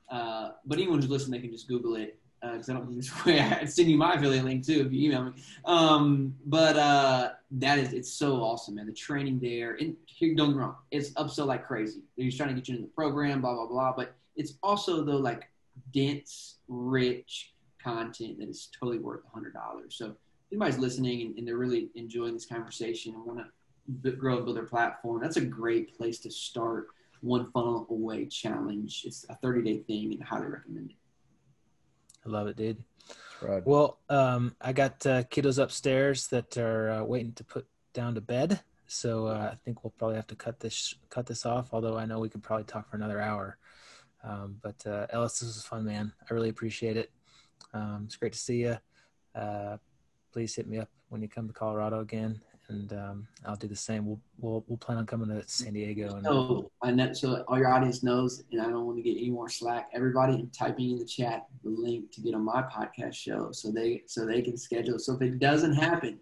[0.10, 3.26] uh, but anyone who's listening, they can just Google it because I don't think this
[3.26, 3.40] way.
[3.40, 5.32] I send you my affiliate link too if you email me.
[5.66, 8.86] Um, but uh, that is it's so awesome, man.
[8.86, 12.02] The training there, and here, don't get wrong, it's upsell like crazy.
[12.16, 13.94] He's trying to get you into the program, blah blah blah.
[13.96, 15.50] But it's also though like
[15.94, 17.54] dense, rich
[17.84, 19.96] content that is totally worth a hundred dollars.
[19.96, 20.14] So if
[20.52, 23.40] anybody's listening and, and they're really enjoying this conversation and want
[24.04, 26.88] to grow and build their platform, that's a great place to start.
[27.28, 29.04] One funnel away challenge.
[29.06, 30.96] It's a 30 day thing and I highly recommend it.
[32.26, 32.84] I love it, dude.
[33.42, 33.66] Right.
[33.66, 38.22] Well, um, I got uh, kiddos upstairs that are uh, waiting to put down to
[38.22, 41.70] bed, so uh, I think we'll probably have to cut this cut this off.
[41.74, 43.58] Although I know we could probably talk for another hour.
[44.24, 46.14] Um, but uh, Ellis, this was fun, man.
[46.30, 47.12] I really appreciate it.
[47.74, 48.78] Um, it's great to see you.
[49.36, 49.78] Uh,
[50.32, 53.76] please hit me up when you come to Colorado again, and um, I'll do the
[53.76, 54.06] same.
[54.06, 56.16] We'll we'll we'll plan on coming to San Diego.
[56.16, 59.18] And So, I know, so all your audience knows, and I don't want to get
[59.18, 59.90] any more slack.
[59.94, 63.72] Everybody, I'm typing in the chat the link to get on my podcast show, so
[63.72, 65.00] they so they can schedule.
[65.00, 66.20] So if it doesn't happen,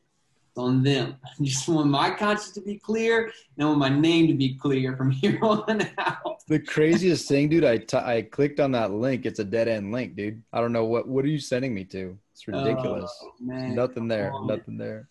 [0.49, 1.15] it's on them.
[1.25, 4.55] I just want my conscience to be clear, and I want my name to be
[4.55, 6.39] clear from here on out.
[6.47, 9.25] The craziest thing, dude, I t- I clicked on that link.
[9.25, 10.43] It's a dead end link, dude.
[10.53, 12.17] I don't know what what are you sending me to?
[12.33, 13.11] It's ridiculous.
[13.23, 13.75] Oh, man.
[13.75, 14.29] Nothing there.
[14.29, 14.47] Come on.
[14.47, 15.07] Nothing there.